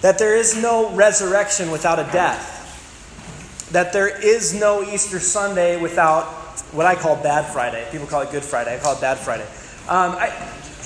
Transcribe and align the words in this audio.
that 0.00 0.18
there 0.18 0.36
is 0.36 0.60
no 0.60 0.94
resurrection 0.94 1.70
without 1.70 1.98
a 1.98 2.10
death, 2.12 3.68
that 3.72 3.92
there 3.92 4.08
is 4.08 4.54
no 4.54 4.82
Easter 4.82 5.18
Sunday 5.18 5.80
without 5.80 6.24
what 6.72 6.86
I 6.86 6.94
call 6.94 7.16
Bad 7.16 7.52
Friday. 7.52 7.86
People 7.90 8.06
call 8.06 8.22
it 8.22 8.30
Good 8.30 8.44
Friday. 8.44 8.76
I 8.76 8.78
call 8.78 8.94
it 8.94 9.00
Bad 9.00 9.18
Friday. 9.18 9.46
Um, 9.88 10.16
I, 10.18 10.32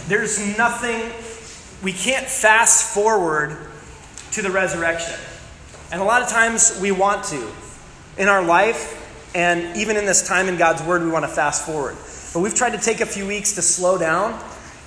there's 0.09 0.57
nothing, 0.57 1.11
we 1.83 1.93
can't 1.93 2.27
fast 2.27 2.95
forward 2.95 3.57
to 4.33 4.43
the 4.43 4.51
resurrection. 4.51 5.19
And 5.91 6.01
a 6.01 6.05
lot 6.05 6.23
of 6.23 6.29
times 6.29 6.79
we 6.81 6.91
want 6.91 7.25
to. 7.27 7.51
In 8.19 8.29
our 8.29 8.43
life, 8.43 8.99
and 9.35 9.77
even 9.77 9.97
in 9.97 10.05
this 10.05 10.27
time 10.27 10.49
in 10.49 10.57
God's 10.57 10.83
Word, 10.83 11.03
we 11.03 11.11
want 11.11 11.25
to 11.25 11.31
fast 11.31 11.65
forward. 11.65 11.97
But 12.33 12.41
we've 12.41 12.55
tried 12.55 12.71
to 12.71 12.79
take 12.79 13.01
a 13.01 13.07
few 13.07 13.27
weeks 13.27 13.55
to 13.55 13.63
slow 13.63 13.99
down 13.99 14.39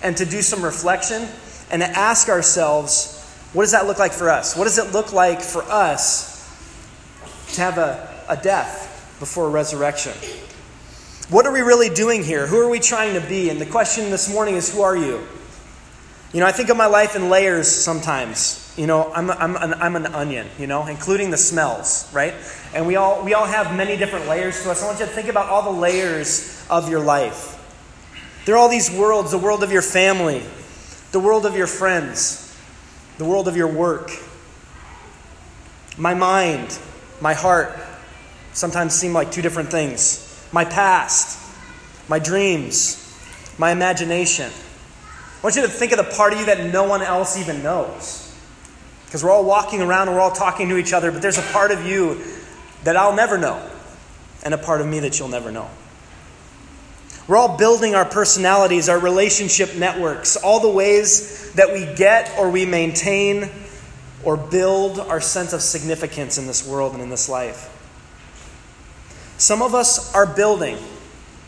and 0.02 0.16
to 0.18 0.26
do 0.26 0.42
some 0.42 0.64
reflection 0.64 1.28
and 1.72 1.82
to 1.82 1.88
ask 1.88 2.30
ourselves, 2.30 3.15
what 3.56 3.64
does 3.64 3.72
that 3.72 3.88
look 3.88 4.00
like 4.00 4.12
for 4.12 4.30
us? 4.30 4.58
What 4.58 4.66
does 4.66 4.78
it 4.78 4.92
look 4.92 5.14
like 5.14 5.40
for 5.40 5.64
us 5.64 6.36
to 7.56 7.62
have 7.62 7.78
a, 7.78 8.26
a 8.28 8.36
death 8.36 9.16
before 9.18 9.48
a 9.48 9.50
resurrection? 9.50 10.12
What 11.30 11.46
are 11.46 11.54
we 11.54 11.62
really 11.62 11.88
doing 11.88 12.22
here? 12.22 12.48
Who 12.48 12.60
are 12.60 12.68
we 12.68 12.82
trying 12.82 13.20
to 13.20 13.26
be? 13.26 13.50
And 13.50 13.60
the 13.60 13.66
question 13.66 14.12
this 14.12 14.32
morning 14.32 14.56
is, 14.56 14.74
who 14.74 14.82
are 14.82 14.98
you? 14.98 15.26
You 16.34 16.42
know, 16.42 16.46
I 16.46 16.52
think 16.52 16.68
of 16.68 16.76
my 16.76 16.88
life 16.88 17.16
in 17.16 17.30
layers 17.30 17.70
sometimes. 17.70 18.74
You 18.78 18.88
know, 18.88 19.10
I'm, 19.14 19.32
I'm, 19.32 19.56
an, 19.56 19.74
I'm 19.76 19.96
an 19.96 20.08
onion, 20.08 20.48
you 20.60 20.68
know, 20.68 20.86
including 20.88 21.32
the 21.32 21.38
smells, 21.38 22.12
right? 22.12 22.34
And 22.74 22.86
we 22.86 22.98
all, 22.98 23.24
we 23.24 23.36
all 23.36 23.46
have 23.46 23.74
many 23.74 23.96
different 23.96 24.28
layers 24.28 24.62
to 24.64 24.72
us. 24.72 24.84
I 24.84 24.88
want 24.88 25.00
you 25.00 25.06
to 25.06 25.12
think 25.14 25.30
about 25.30 25.48
all 25.48 25.64
the 25.64 25.80
layers 25.80 26.62
of 26.70 26.90
your 26.90 27.00
life. 27.00 27.54
There 28.44 28.56
are 28.56 28.58
all 28.58 28.68
these 28.68 28.92
worlds 28.92 29.32
the 29.32 29.38
world 29.38 29.64
of 29.64 29.72
your 29.72 29.82
family, 29.82 30.44
the 31.14 31.22
world 31.22 31.46
of 31.46 31.56
your 31.56 31.68
friends, 31.68 32.45
the 33.18 33.26
world 33.26 33.48
of 33.48 33.56
your 33.56 33.68
work. 33.68 34.12
My 35.98 36.14
mind, 36.14 36.78
my 37.22 37.34
heart 37.34 37.78
sometimes 38.54 38.94
seem 38.94 39.14
like 39.14 39.32
two 39.32 39.42
different 39.42 39.70
things. 39.70 40.48
My 40.52 40.66
past, 40.66 41.40
my 42.10 42.20
dreams, 42.20 43.02
my 43.58 43.72
imagination. 43.72 44.52
I 44.52 45.44
want 45.44 45.56
you 45.56 45.62
to 45.62 45.68
think 45.68 45.92
of 45.92 45.98
the 45.98 46.16
part 46.16 46.34
of 46.34 46.40
you 46.40 46.46
that 46.48 46.72
no 46.74 46.84
one 46.84 47.02
else 47.02 47.38
even 47.38 47.64
knows. 47.64 48.22
Because 49.06 49.24
we're 49.24 49.32
all 49.32 49.46
walking 49.46 49.82
around 49.82 50.08
and 50.08 50.18
we're 50.18 50.22
all 50.22 50.32
talking 50.32 50.70
to 50.70 50.78
each 50.78 50.92
other, 50.92 51.12
but 51.12 51.22
there's 51.22 51.38
a 51.38 51.54
part 51.54 51.72
of 51.72 51.86
you 51.86 52.22
that 52.84 52.98
I'll 52.98 53.16
never 53.16 53.38
know, 53.38 53.70
and 54.44 54.54
a 54.54 54.58
part 54.58 54.82
of 54.82 54.88
me 54.88 55.00
that 55.00 55.18
you'll 55.20 55.30
never 55.30 55.52
know. 55.52 55.70
We're 57.28 57.38
all 57.38 57.58
building 57.58 57.96
our 57.96 58.06
personalities, 58.06 58.88
our 58.88 59.00
relationship 59.00 59.76
networks, 59.76 60.36
all 60.36 60.60
the 60.60 60.70
ways 60.70 61.52
that 61.54 61.74
we 61.74 61.92
get 61.96 62.32
or 62.38 62.52
we 62.52 62.66
maintain 62.68 63.50
or 64.24 64.38
build 64.38 65.00
our 65.00 65.20
sense 65.20 65.52
of 65.52 65.62
significance 65.62 66.38
in 66.38 66.46
this 66.46 66.68
world 66.68 66.94
and 66.94 67.02
in 67.02 67.10
this 67.10 67.28
life. 67.28 67.72
Some 69.38 69.64
of 69.64 69.74
us 69.74 70.14
are 70.14 70.28
building, 70.28 70.78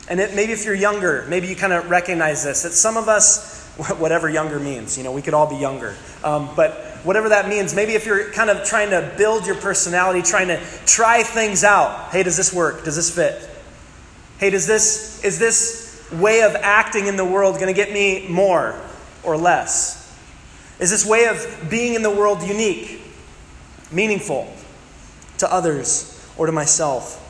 and 0.10 0.20
it, 0.20 0.36
maybe 0.36 0.52
if 0.52 0.66
you're 0.66 0.76
younger, 0.76 1.26
maybe 1.30 1.48
you 1.48 1.56
kind 1.56 1.74
of 1.74 1.90
recognize 1.90 2.44
this, 2.44 2.64
that 2.64 2.74
some 2.74 2.98
of 2.98 3.08
us, 3.08 3.66
whatever 4.00 4.28
younger 4.28 4.60
means, 4.60 4.98
you 4.98 5.04
know, 5.04 5.12
we 5.12 5.22
could 5.22 5.36
all 5.36 5.50
be 5.50 5.58
younger, 5.58 5.96
um, 6.24 6.50
but 6.56 6.74
whatever 7.04 7.30
that 7.30 7.48
means, 7.48 7.76
maybe 7.76 7.94
if 7.94 8.06
you're 8.06 8.32
kind 8.32 8.50
of 8.50 8.64
trying 8.66 8.90
to 8.90 9.14
build 9.16 9.46
your 9.46 9.56
personality, 9.56 10.24
trying 10.24 10.48
to 10.48 10.60
try 10.88 11.22
things 11.22 11.64
out, 11.64 12.12
hey, 12.12 12.24
does 12.24 12.36
this 12.36 12.52
work? 12.52 12.84
Does 12.84 12.96
this 12.96 13.14
fit? 13.14 13.50
Hey, 14.40 14.52
does 14.52 14.68
this, 14.68 15.24
is 15.24 15.40
this 15.40 16.08
way 16.12 16.44
of 16.44 16.54
acting 16.54 17.08
in 17.08 17.16
the 17.16 17.26
world 17.26 17.56
going 17.56 17.68
to 17.68 17.74
get 17.74 17.92
me 17.92 18.28
more 18.30 18.80
or 19.24 19.36
less? 19.36 20.16
Is 20.80 20.92
this 20.92 21.04
way 21.04 21.26
of 21.26 21.68
being 21.72 21.96
in 21.96 22.04
the 22.04 22.12
world 22.12 22.44
unique, 22.44 23.02
meaningful 23.92 24.54
to 25.40 25.52
others 25.52 26.24
or 26.38 26.46
to 26.46 26.52
myself? 26.52 27.24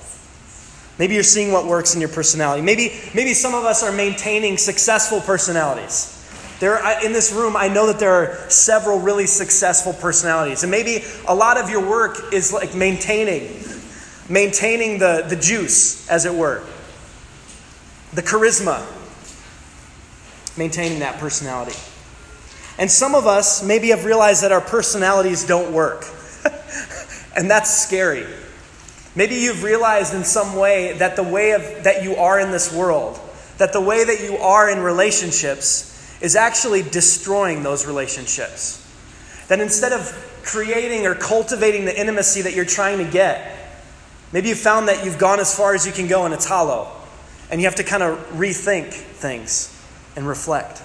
Maybe 0.99 1.14
you're 1.14 1.23
seeing 1.23 1.53
what 1.53 1.66
works 1.66 1.95
in 1.95 2.02
your 2.02 2.09
personality. 2.09 2.61
Maybe, 2.61 2.92
maybe 3.15 3.33
some 3.33 3.53
of 3.53 3.64
us 3.64 3.83
are 3.83 3.92
maintaining 3.93 4.58
successful 4.58 5.21
personalities. 5.21 6.14
There, 6.59 6.77
in 7.05 7.14
this 7.14 7.32
room, 7.32 7.55
I 7.55 7.70
know 7.70 7.87
that 7.87 7.99
there 7.99 8.11
are 8.11 8.49
several 8.49 8.99
really 8.99 9.27
successful 9.27 9.93
personalities. 9.93 10.64
And 10.64 10.71
maybe 10.71 11.05
a 11.26 11.36
lot 11.36 11.58
of 11.58 11.70
your 11.70 11.87
work 11.87 12.33
is 12.33 12.52
like 12.52 12.76
maintaining, 12.76 13.64
maintaining 14.27 14.99
the, 14.99 15.23
the 15.30 15.37
juice, 15.37 16.09
as 16.09 16.26
it 16.26 16.33
were 16.33 16.64
the 18.14 18.22
charisma, 18.22 18.86
maintaining 20.58 21.00
that 21.00 21.20
personality. 21.20 21.78
And 22.80 22.92
some 22.92 23.16
of 23.16 23.26
us 23.26 23.64
maybe 23.64 23.90
have 23.90 24.06
realized 24.06 24.44
that 24.44 24.52
our 24.52 24.62
personalities 24.62 25.45
don't 25.45 25.73
work. 25.73 26.06
and 27.36 27.50
that's 27.50 27.76
scary. 27.76 28.26
Maybe 29.16 29.36
you've 29.36 29.64
realized 29.64 30.14
in 30.14 30.23
some 30.23 30.56
way 30.56 30.94
that 31.00 31.16
the 31.16 31.23
way 31.23 31.52
of, 31.52 31.62
that 31.84 32.04
you 32.04 32.18
are 32.18 32.40
in 32.40 32.52
this 32.52 32.72
world, 32.72 33.20
that 33.58 33.73
the 33.73 33.82
way 33.82 34.04
that 34.04 34.22
you 34.22 34.38
are 34.38 34.70
in 34.70 34.80
relationships 34.80 35.94
is 36.22 36.36
actually 36.36 36.84
destroying 36.84 37.64
those 37.64 37.88
relationships. 37.88 38.84
That 39.48 39.60
instead 39.60 39.92
of 39.92 40.42
creating 40.44 41.08
or 41.08 41.16
cultivating 41.16 41.86
the 41.86 42.00
intimacy 42.00 42.44
that 42.44 42.54
you're 42.54 42.66
trying 42.66 43.04
to 43.04 43.12
get, 43.12 43.56
maybe 44.32 44.50
you 44.50 44.56
found 44.56 44.88
that 44.88 45.04
you've 45.04 45.18
gone 45.18 45.39
as 45.39 45.56
far 45.56 45.74
as 45.74 45.86
you 45.88 45.92
can 45.92 46.08
go 46.08 46.26
and 46.26 46.34
it's 46.34 46.45
hollow. 46.45 46.92
And 47.49 47.61
you 47.61 47.67
have 47.67 47.75
to 47.75 47.83
kind 47.83 48.03
of 48.03 48.17
rethink 48.31 48.91
things 48.91 49.73
and 50.15 50.27
reflect. 50.27 50.81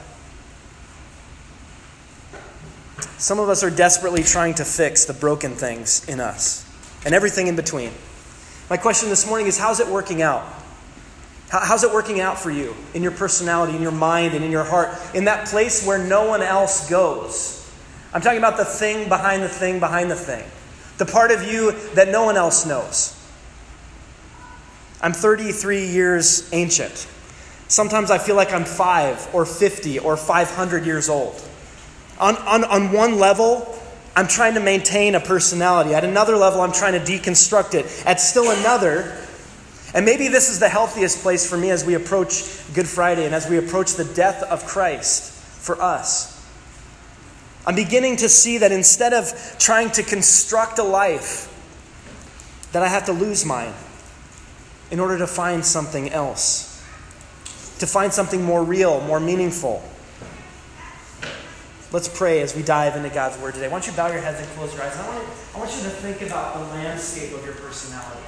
Some 3.18 3.38
of 3.38 3.48
us 3.48 3.62
are 3.62 3.70
desperately 3.70 4.22
trying 4.22 4.54
to 4.54 4.64
fix 4.64 5.04
the 5.04 5.14
broken 5.14 5.52
things 5.52 6.08
in 6.08 6.20
us 6.20 6.68
and 7.04 7.14
everything 7.14 7.46
in 7.46 7.56
between. 7.56 7.92
My 8.68 8.76
question 8.76 9.08
this 9.08 9.26
morning 9.26 9.46
is 9.46 9.58
how's 9.58 9.80
it 9.80 9.88
working 9.88 10.22
out? 10.22 10.44
How's 11.48 11.84
it 11.84 11.92
working 11.92 12.20
out 12.20 12.38
for 12.38 12.50
you 12.50 12.74
in 12.94 13.02
your 13.02 13.12
personality, 13.12 13.76
in 13.76 13.82
your 13.82 13.92
mind, 13.92 14.32
and 14.34 14.42
in 14.42 14.50
your 14.50 14.64
heart, 14.64 14.88
in 15.14 15.26
that 15.26 15.48
place 15.48 15.86
where 15.86 15.98
no 15.98 16.26
one 16.26 16.40
else 16.40 16.88
goes? 16.88 17.58
I'm 18.14 18.22
talking 18.22 18.38
about 18.38 18.56
the 18.56 18.64
thing 18.64 19.08
behind 19.08 19.42
the 19.42 19.48
thing 19.48 19.78
behind 19.78 20.10
the 20.10 20.16
thing, 20.16 20.44
the 20.98 21.04
part 21.04 21.30
of 21.30 21.42
you 21.42 21.72
that 21.94 22.08
no 22.08 22.24
one 22.24 22.36
else 22.36 22.66
knows. 22.66 23.18
I'm 25.02 25.12
33 25.12 25.86
years 25.86 26.48
ancient. 26.52 27.08
Sometimes 27.66 28.10
I 28.10 28.18
feel 28.18 28.36
like 28.36 28.52
I'm 28.52 28.64
5 28.64 29.34
or 29.34 29.44
50 29.44 29.98
or 29.98 30.16
500 30.16 30.86
years 30.86 31.08
old. 31.08 31.42
On, 32.20 32.36
on, 32.36 32.64
on 32.64 32.92
one 32.92 33.18
level, 33.18 33.76
I'm 34.14 34.28
trying 34.28 34.54
to 34.54 34.60
maintain 34.60 35.16
a 35.16 35.20
personality. 35.20 35.94
At 35.94 36.04
another 36.04 36.36
level, 36.36 36.60
I'm 36.60 36.72
trying 36.72 36.92
to 36.92 37.00
deconstruct 37.00 37.74
it. 37.74 37.86
At 38.06 38.20
still 38.20 38.50
another, 38.50 39.18
and 39.92 40.06
maybe 40.06 40.28
this 40.28 40.48
is 40.48 40.60
the 40.60 40.68
healthiest 40.68 41.22
place 41.22 41.48
for 41.48 41.56
me 41.56 41.70
as 41.70 41.84
we 41.84 41.94
approach 41.94 42.44
Good 42.72 42.86
Friday 42.86 43.24
and 43.24 43.34
as 43.34 43.48
we 43.48 43.58
approach 43.58 43.94
the 43.94 44.04
death 44.04 44.42
of 44.44 44.64
Christ 44.66 45.32
for 45.32 45.80
us. 45.82 46.30
I'm 47.66 47.74
beginning 47.74 48.18
to 48.18 48.28
see 48.28 48.58
that 48.58 48.70
instead 48.70 49.12
of 49.12 49.56
trying 49.58 49.90
to 49.92 50.02
construct 50.02 50.78
a 50.78 50.84
life, 50.84 51.48
that 52.72 52.82
I 52.82 52.88
have 52.88 53.06
to 53.06 53.12
lose 53.12 53.44
mine 53.44 53.74
in 54.92 55.00
order 55.00 55.16
to 55.16 55.26
find 55.26 55.64
something 55.64 56.10
else, 56.10 56.84
to 57.78 57.86
find 57.86 58.12
something 58.12 58.44
more 58.44 58.62
real, 58.62 59.00
more 59.00 59.18
meaningful. 59.18 59.82
Let's 61.90 62.08
pray 62.08 62.42
as 62.42 62.54
we 62.54 62.62
dive 62.62 62.94
into 62.94 63.08
God's 63.08 63.38
Word 63.38 63.54
today. 63.54 63.68
Why 63.68 63.80
don't 63.80 63.86
you 63.86 63.94
bow 63.94 64.08
your 64.08 64.20
heads 64.20 64.38
and 64.38 64.48
close 64.50 64.74
your 64.74 64.82
eyes? 64.82 64.94
I 64.94 65.08
want, 65.08 65.28
I 65.54 65.58
want 65.58 65.70
you 65.70 65.82
to 65.82 65.88
think 65.88 66.20
about 66.20 66.54
the 66.54 66.60
landscape 66.74 67.34
of 67.34 67.42
your 67.42 67.54
personality. 67.54 68.20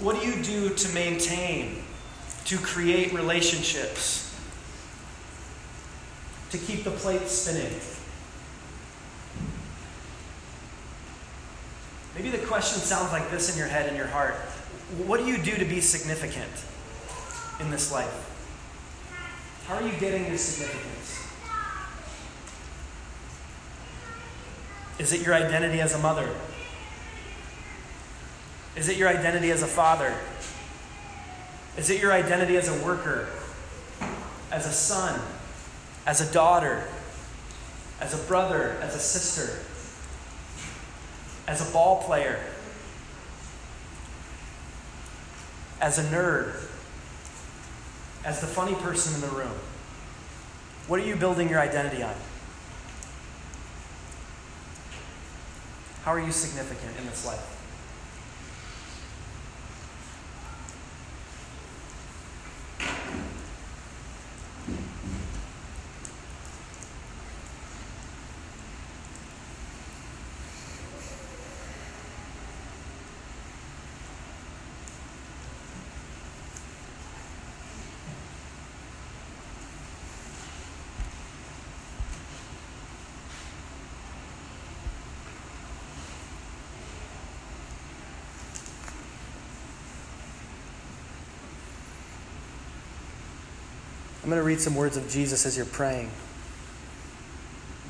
What 0.00 0.20
do 0.20 0.26
you 0.26 0.40
do 0.40 0.70
to 0.70 0.94
maintain, 0.94 1.82
to 2.44 2.56
create 2.56 3.12
relationships, 3.12 4.32
to 6.50 6.58
keep 6.58 6.84
the 6.84 6.92
plate 6.92 7.26
spinning? 7.26 7.80
Maybe 12.14 12.30
the 12.30 12.38
question 12.46 12.78
sounds 12.78 13.10
like 13.12 13.30
this 13.30 13.52
in 13.52 13.58
your 13.58 13.66
head 13.66 13.88
and 13.88 13.96
your 13.96 14.06
heart 14.06 14.34
What 15.06 15.18
do 15.18 15.26
you 15.26 15.38
do 15.38 15.56
to 15.56 15.64
be 15.64 15.80
significant 15.80 16.50
in 17.60 17.70
this 17.70 17.92
life? 17.92 18.30
How 19.66 19.76
are 19.76 19.82
you 19.82 19.92
getting 19.98 20.26
your 20.26 20.38
significance? 20.38 21.20
Is 24.98 25.12
it 25.12 25.22
your 25.22 25.34
identity 25.34 25.80
as 25.80 25.94
a 25.94 25.98
mother? 25.98 26.28
Is 28.76 28.88
it 28.88 28.96
your 28.96 29.08
identity 29.08 29.50
as 29.50 29.62
a 29.62 29.66
father? 29.66 30.14
Is 31.76 31.90
it 31.90 32.00
your 32.00 32.12
identity 32.12 32.56
as 32.56 32.68
a 32.68 32.84
worker, 32.84 33.28
as 34.52 34.66
a 34.66 34.72
son, 34.72 35.20
as 36.06 36.20
a 36.20 36.32
daughter, 36.32 36.86
as 38.00 38.14
a 38.14 38.28
brother, 38.28 38.76
as 38.80 38.94
a 38.94 39.00
sister? 39.00 39.64
as 41.46 41.68
a 41.68 41.72
ball 41.72 42.02
player, 42.02 42.38
as 45.80 45.98
a 45.98 46.02
nerd, 46.04 46.54
as 48.24 48.40
the 48.40 48.46
funny 48.46 48.74
person 48.76 49.14
in 49.14 49.20
the 49.20 49.36
room? 49.36 49.52
What 50.86 51.00
are 51.00 51.04
you 51.04 51.16
building 51.16 51.48
your 51.48 51.60
identity 51.60 52.02
on? 52.02 52.14
How 56.04 56.12
are 56.12 56.20
you 56.20 56.32
significant 56.32 56.98
in 56.98 57.06
this 57.06 57.26
life? 57.26 57.53
Going 94.34 94.42
to 94.42 94.48
read 94.48 94.60
some 94.60 94.74
words 94.74 94.96
of 94.96 95.08
Jesus 95.08 95.46
as 95.46 95.56
you're 95.56 95.64
praying. 95.64 96.10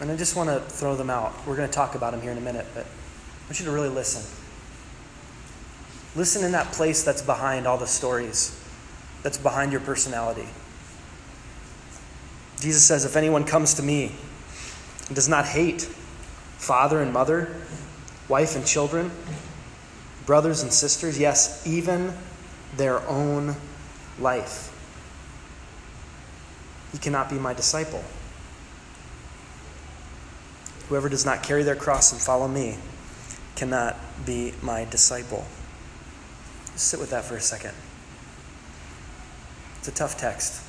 And 0.00 0.10
I 0.10 0.16
just 0.16 0.36
want 0.36 0.50
to 0.50 0.60
throw 0.60 0.94
them 0.94 1.08
out. 1.08 1.32
We're 1.46 1.56
going 1.56 1.68
to 1.68 1.74
talk 1.74 1.94
about 1.94 2.12
them 2.12 2.20
here 2.20 2.32
in 2.32 2.36
a 2.36 2.42
minute, 2.42 2.66
but 2.74 2.84
I 2.84 3.46
want 3.46 3.58
you 3.58 3.64
to 3.64 3.70
really 3.70 3.88
listen. 3.88 4.22
Listen 6.14 6.44
in 6.44 6.52
that 6.52 6.70
place 6.72 7.02
that's 7.02 7.22
behind 7.22 7.66
all 7.66 7.78
the 7.78 7.86
stories, 7.86 8.60
that's 9.22 9.38
behind 9.38 9.72
your 9.72 9.80
personality. 9.80 10.46
Jesus 12.60 12.84
says, 12.84 13.06
If 13.06 13.16
anyone 13.16 13.44
comes 13.44 13.74
to 13.74 13.82
me 13.82 14.12
and 15.06 15.14
does 15.14 15.30
not 15.30 15.46
hate 15.46 15.82
father 16.58 17.00
and 17.00 17.10
mother, 17.10 17.56
wife 18.28 18.54
and 18.54 18.66
children, 18.66 19.10
brothers 20.26 20.62
and 20.62 20.70
sisters, 20.70 21.18
yes, 21.18 21.66
even 21.66 22.12
their 22.76 23.00
own 23.08 23.56
life, 24.18 24.73
he 26.94 27.00
cannot 27.00 27.28
be 27.28 27.34
my 27.34 27.52
disciple. 27.52 28.04
Whoever 30.88 31.08
does 31.08 31.26
not 31.26 31.42
carry 31.42 31.64
their 31.64 31.74
cross 31.74 32.12
and 32.12 32.20
follow 32.20 32.46
me 32.46 32.76
cannot 33.56 33.96
be 34.24 34.54
my 34.62 34.84
disciple. 34.84 35.44
Just 36.72 36.86
sit 36.86 37.00
with 37.00 37.10
that 37.10 37.24
for 37.24 37.34
a 37.34 37.40
second. 37.40 37.74
It's 39.78 39.88
a 39.88 39.90
tough 39.90 40.16
text. 40.16 40.62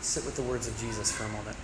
Sit 0.00 0.24
with 0.24 0.36
the 0.36 0.42
words 0.42 0.68
of 0.68 0.78
Jesus 0.78 1.10
for 1.10 1.24
a 1.24 1.28
moment. 1.30 1.56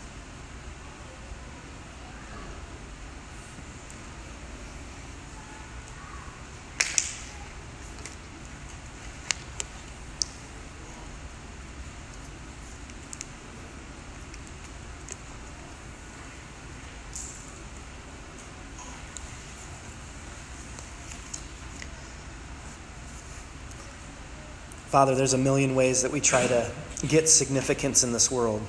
Father, 24.95 25.17
there's 25.17 25.33
a 25.33 25.39
million 25.39 25.75
ways 25.75 26.03
that 26.03 26.13
we 26.13 26.21
try 26.21 26.47
to 26.47 26.71
get 27.05 27.29
significance 27.29 28.05
in 28.05 28.13
this 28.13 28.31
world, 28.31 28.63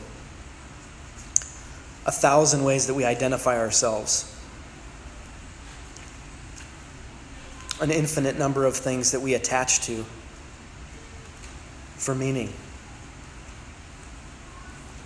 a 2.07 2.12
thousand 2.12 2.63
ways 2.63 2.88
that 2.88 2.95
we 2.95 3.06
identify 3.06 3.60
ourselves, 3.60 4.36
an 7.80 7.92
infinite 7.92 8.39
number 8.39 8.66
of 8.66 8.75
things 8.75 9.12
that 9.12 9.19
we 9.19 9.36
attach 9.36 9.81
to 9.81 10.04
for 11.98 12.16
meaning. 12.16 12.51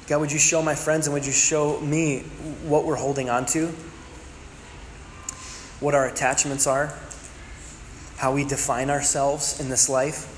God, 0.07 0.21
would 0.21 0.31
you 0.31 0.39
show 0.39 0.61
my 0.61 0.73
friends 0.73 1.05
and 1.05 1.13
would 1.13 1.25
you 1.25 1.33
show 1.33 1.81
me 1.81 2.19
what 2.63 2.85
we're 2.85 2.95
holding 2.95 3.29
on 3.29 3.45
to? 3.47 3.67
What 5.81 5.95
our 5.95 6.07
attachments 6.07 6.65
are? 6.65 6.97
How 8.15 8.31
we 8.33 8.45
define 8.45 8.89
ourselves 8.89 9.59
in 9.59 9.67
this 9.67 9.89
life? 9.89 10.37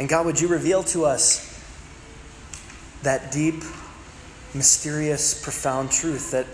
And 0.00 0.08
God, 0.08 0.24
would 0.24 0.40
you 0.40 0.48
reveal 0.48 0.82
to 0.84 1.04
us 1.04 1.46
that 3.02 3.30
deep, 3.30 3.62
mysterious, 4.54 5.38
profound 5.44 5.90
truth 5.90 6.30
that 6.30 6.46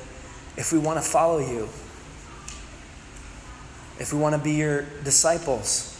if 0.60 0.72
we 0.72 0.81
want 0.81 1.00
to 1.00 1.08
follow 1.08 1.38
you, 1.38 1.69
if 4.00 4.12
we 4.12 4.19
want 4.19 4.34
to 4.34 4.40
be 4.40 4.54
your 4.54 4.82
disciples, 5.04 5.96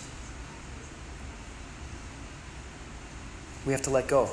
we 3.64 3.72
have 3.72 3.82
to 3.82 3.90
let 3.90 4.08
go. 4.08 4.28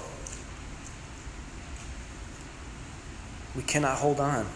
We 3.55 3.61
cannot 3.61 3.99
hold 3.99 4.19
on 4.19 4.47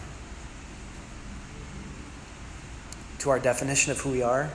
to 3.20 3.30
our 3.30 3.40
definition 3.40 3.92
of 3.92 4.02
who 4.02 4.10
we 4.10 4.24
are, 4.24 4.50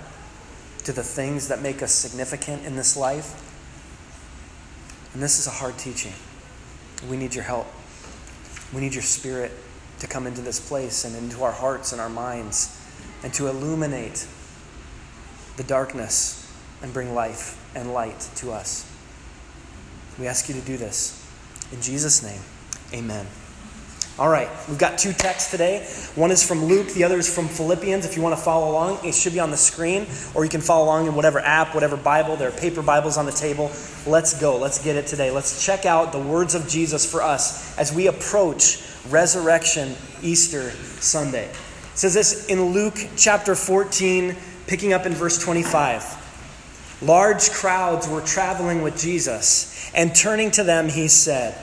to 0.82 0.93
the 0.93 1.05
things 1.05 1.46
that 1.46 1.62
make 1.62 1.82
us 1.82 1.93
significant 1.93 2.66
in 2.66 2.75
this 2.75 2.96
life. 2.96 3.50
And 5.14 5.22
this 5.22 5.38
is 5.38 5.46
a 5.46 5.50
hard 5.50 5.76
teaching. 5.78 6.12
We 7.08 7.16
need 7.16 7.34
your 7.34 7.44
help. 7.44 7.66
We 8.72 8.80
need 8.80 8.94
your 8.94 9.02
spirit 9.02 9.52
to 9.98 10.06
come 10.06 10.26
into 10.26 10.40
this 10.40 10.58
place 10.58 11.04
and 11.04 11.14
into 11.14 11.42
our 11.42 11.52
hearts 11.52 11.92
and 11.92 12.00
our 12.00 12.08
minds 12.08 12.78
and 13.22 13.32
to 13.34 13.48
illuminate 13.48 14.26
the 15.56 15.62
darkness 15.64 16.50
and 16.82 16.92
bring 16.92 17.14
life 17.14 17.58
and 17.76 17.92
light 17.92 18.20
to 18.36 18.52
us. 18.52 18.90
We 20.18 20.26
ask 20.26 20.48
you 20.48 20.54
to 20.54 20.60
do 20.60 20.76
this. 20.76 21.18
In 21.72 21.80
Jesus' 21.80 22.22
name, 22.22 22.40
amen. 22.92 23.26
All 24.18 24.28
right, 24.28 24.50
we've 24.68 24.78
got 24.78 24.98
two 24.98 25.14
texts 25.14 25.50
today. 25.50 25.86
One 26.16 26.30
is 26.30 26.46
from 26.46 26.66
Luke, 26.66 26.88
the 26.88 27.02
other 27.02 27.16
is 27.16 27.34
from 27.34 27.48
Philippians. 27.48 28.04
If 28.04 28.14
you 28.14 28.22
want 28.22 28.36
to 28.36 28.42
follow 28.42 28.70
along, 28.70 29.06
it 29.06 29.14
should 29.14 29.32
be 29.32 29.40
on 29.40 29.50
the 29.50 29.56
screen, 29.56 30.06
or 30.34 30.44
you 30.44 30.50
can 30.50 30.60
follow 30.60 30.84
along 30.84 31.06
in 31.06 31.14
whatever 31.14 31.40
app, 31.40 31.74
whatever 31.74 31.96
Bible. 31.96 32.36
There 32.36 32.50
are 32.50 32.52
paper 32.52 32.82
Bibles 32.82 33.16
on 33.16 33.24
the 33.24 33.32
table. 33.32 33.70
Let's 34.06 34.38
go. 34.38 34.58
Let's 34.58 34.84
get 34.84 34.96
it 34.96 35.06
today. 35.06 35.30
Let's 35.30 35.64
check 35.64 35.86
out 35.86 36.12
the 36.12 36.18
words 36.18 36.54
of 36.54 36.68
Jesus 36.68 37.10
for 37.10 37.22
us 37.22 37.76
as 37.78 37.90
we 37.90 38.06
approach 38.08 38.84
Resurrection 39.08 39.94
Easter 40.20 40.72
Sunday. 41.00 41.46
It 41.46 41.56
says 41.94 42.12
this 42.12 42.48
in 42.48 42.62
Luke 42.74 42.98
chapter 43.16 43.54
14, 43.54 44.36
picking 44.66 44.92
up 44.92 45.06
in 45.06 45.14
verse 45.14 45.42
25. 45.42 47.00
Large 47.00 47.50
crowds 47.50 48.06
were 48.10 48.20
traveling 48.20 48.82
with 48.82 49.00
Jesus, 49.00 49.90
and 49.94 50.14
turning 50.14 50.50
to 50.50 50.62
them, 50.64 50.90
he 50.90 51.08
said, 51.08 51.56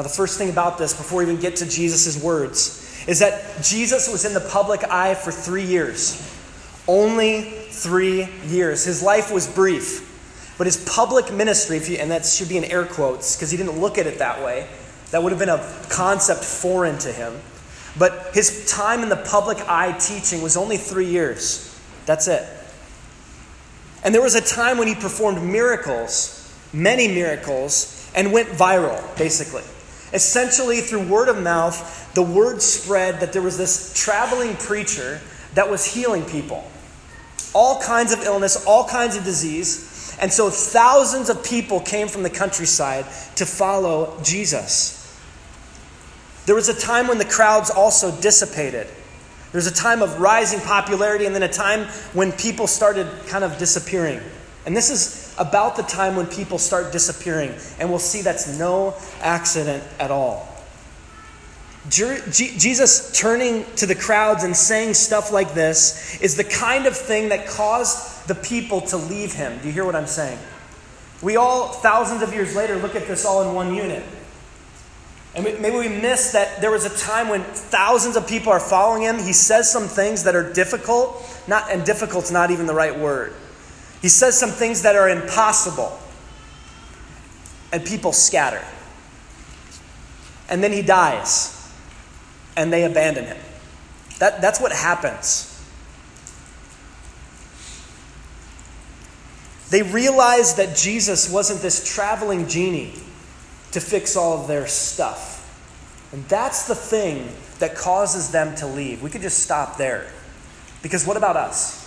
now, 0.00 0.04
the 0.04 0.08
first 0.08 0.38
thing 0.38 0.48
about 0.48 0.78
this, 0.78 0.94
before 0.94 1.18
we 1.18 1.24
even 1.24 1.38
get 1.38 1.56
to 1.56 1.68
Jesus' 1.68 2.16
words, 2.22 3.04
is 3.06 3.18
that 3.18 3.62
Jesus 3.62 4.10
was 4.10 4.24
in 4.24 4.32
the 4.32 4.40
public 4.40 4.82
eye 4.84 5.12
for 5.12 5.30
three 5.30 5.66
years. 5.66 6.16
Only 6.88 7.42
three 7.42 8.26
years. 8.46 8.82
His 8.82 9.02
life 9.02 9.30
was 9.30 9.46
brief. 9.46 10.54
But 10.56 10.66
his 10.66 10.82
public 10.88 11.30
ministry, 11.30 11.80
you, 11.80 11.98
and 11.98 12.12
that 12.12 12.24
should 12.24 12.48
be 12.48 12.56
in 12.56 12.64
air 12.64 12.86
quotes 12.86 13.36
because 13.36 13.50
he 13.50 13.58
didn't 13.58 13.78
look 13.78 13.98
at 13.98 14.06
it 14.06 14.20
that 14.20 14.42
way, 14.42 14.66
that 15.10 15.22
would 15.22 15.32
have 15.32 15.38
been 15.38 15.50
a 15.50 15.84
concept 15.90 16.44
foreign 16.44 16.96
to 17.00 17.12
him. 17.12 17.34
But 17.98 18.30
his 18.32 18.72
time 18.72 19.02
in 19.02 19.10
the 19.10 19.16
public 19.16 19.58
eye 19.68 19.92
teaching 19.98 20.40
was 20.40 20.56
only 20.56 20.78
three 20.78 21.10
years. 21.10 21.78
That's 22.06 22.26
it. 22.26 22.48
And 24.02 24.14
there 24.14 24.22
was 24.22 24.34
a 24.34 24.40
time 24.40 24.78
when 24.78 24.88
he 24.88 24.94
performed 24.94 25.42
miracles, 25.42 26.50
many 26.72 27.06
miracles, 27.06 28.10
and 28.14 28.32
went 28.32 28.48
viral, 28.48 29.18
basically. 29.18 29.62
Essentially, 30.12 30.80
through 30.80 31.06
word 31.08 31.28
of 31.28 31.40
mouth, 31.40 32.12
the 32.14 32.22
word 32.22 32.60
spread 32.62 33.20
that 33.20 33.32
there 33.32 33.42
was 33.42 33.56
this 33.56 33.92
traveling 33.94 34.56
preacher 34.56 35.20
that 35.54 35.70
was 35.70 35.84
healing 35.84 36.24
people. 36.24 36.68
All 37.54 37.80
kinds 37.80 38.12
of 38.12 38.22
illness, 38.24 38.64
all 38.66 38.86
kinds 38.86 39.16
of 39.16 39.24
disease. 39.24 40.16
And 40.20 40.32
so 40.32 40.50
thousands 40.50 41.30
of 41.30 41.44
people 41.44 41.80
came 41.80 42.08
from 42.08 42.22
the 42.22 42.30
countryside 42.30 43.04
to 43.36 43.46
follow 43.46 44.18
Jesus. 44.22 44.96
There 46.46 46.54
was 46.54 46.68
a 46.68 46.78
time 46.78 47.06
when 47.06 47.18
the 47.18 47.24
crowds 47.24 47.70
also 47.70 48.10
dissipated. 48.20 48.86
There 48.86 49.58
was 49.58 49.66
a 49.66 49.74
time 49.74 50.02
of 50.02 50.20
rising 50.20 50.60
popularity 50.60 51.26
and 51.26 51.34
then 51.34 51.42
a 51.42 51.48
time 51.48 51.86
when 52.12 52.32
people 52.32 52.66
started 52.66 53.08
kind 53.26 53.44
of 53.44 53.58
disappearing. 53.58 54.20
And 54.64 54.76
this 54.76 54.90
is 54.90 55.19
about 55.38 55.76
the 55.76 55.82
time 55.82 56.16
when 56.16 56.26
people 56.26 56.58
start 56.58 56.92
disappearing. 56.92 57.54
And 57.78 57.88
we'll 57.88 57.98
see 57.98 58.22
that's 58.22 58.58
no 58.58 58.94
accident 59.20 59.82
at 59.98 60.10
all. 60.10 60.46
Jesus 61.88 63.18
turning 63.18 63.64
to 63.76 63.86
the 63.86 63.94
crowds 63.94 64.44
and 64.44 64.54
saying 64.54 64.94
stuff 64.94 65.32
like 65.32 65.54
this 65.54 66.20
is 66.20 66.36
the 66.36 66.44
kind 66.44 66.86
of 66.86 66.96
thing 66.96 67.30
that 67.30 67.46
caused 67.46 68.28
the 68.28 68.34
people 68.34 68.82
to 68.82 68.96
leave 68.96 69.32
him. 69.32 69.58
Do 69.60 69.66
you 69.66 69.72
hear 69.72 69.84
what 69.84 69.96
I'm 69.96 70.06
saying? 70.06 70.38
We 71.22 71.36
all, 71.36 71.68
thousands 71.68 72.22
of 72.22 72.34
years 72.34 72.54
later, 72.54 72.76
look 72.76 72.94
at 72.94 73.06
this 73.06 73.24
all 73.24 73.48
in 73.48 73.54
one 73.54 73.74
unit. 73.74 74.04
And 75.34 75.44
maybe 75.44 75.76
we 75.76 75.88
miss 75.88 76.32
that 76.32 76.60
there 76.60 76.70
was 76.70 76.84
a 76.84 76.96
time 76.96 77.28
when 77.28 77.42
thousands 77.44 78.16
of 78.16 78.26
people 78.26 78.52
are 78.52 78.60
following 78.60 79.02
him. 79.02 79.18
He 79.18 79.32
says 79.32 79.70
some 79.70 79.84
things 79.84 80.24
that 80.24 80.34
are 80.34 80.52
difficult, 80.52 81.24
not 81.46 81.70
and 81.70 81.84
difficult's 81.84 82.30
not 82.30 82.50
even 82.50 82.66
the 82.66 82.74
right 82.74 82.98
word. 82.98 83.32
He 84.00 84.08
says 84.08 84.38
some 84.38 84.50
things 84.50 84.82
that 84.82 84.96
are 84.96 85.08
impossible. 85.08 85.98
And 87.72 87.84
people 87.84 88.12
scatter. 88.12 88.64
And 90.48 90.62
then 90.62 90.72
he 90.72 90.82
dies. 90.82 91.56
And 92.56 92.72
they 92.72 92.84
abandon 92.84 93.26
him. 93.26 93.36
That, 94.18 94.40
that's 94.40 94.60
what 94.60 94.72
happens. 94.72 95.46
They 99.70 99.82
realized 99.82 100.56
that 100.56 100.76
Jesus 100.76 101.30
wasn't 101.30 101.60
this 101.60 101.84
traveling 101.94 102.48
genie 102.48 102.92
to 103.70 103.80
fix 103.80 104.16
all 104.16 104.40
of 104.40 104.48
their 104.48 104.66
stuff. 104.66 105.36
And 106.12 106.24
that's 106.24 106.66
the 106.66 106.74
thing 106.74 107.28
that 107.60 107.76
causes 107.76 108.30
them 108.32 108.56
to 108.56 108.66
leave. 108.66 109.00
We 109.00 109.10
could 109.10 109.22
just 109.22 109.38
stop 109.38 109.76
there. 109.76 110.10
Because 110.82 111.06
what 111.06 111.16
about 111.16 111.36
us? 111.36 111.79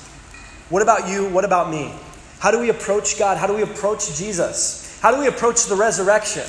What 0.74 0.82
about 0.82 1.08
you? 1.08 1.30
What 1.30 1.46
about 1.46 1.70
me? 1.70 1.94
How 2.40 2.50
do 2.50 2.58
we 2.58 2.70
approach 2.70 3.20
God? 3.20 3.38
How 3.38 3.46
do 3.46 3.54
we 3.54 3.62
approach 3.62 4.18
Jesus? 4.18 5.00
How 5.02 5.12
do 5.12 5.20
we 5.20 5.28
approach 5.28 5.68
the 5.68 5.76
resurrection? 5.76 6.42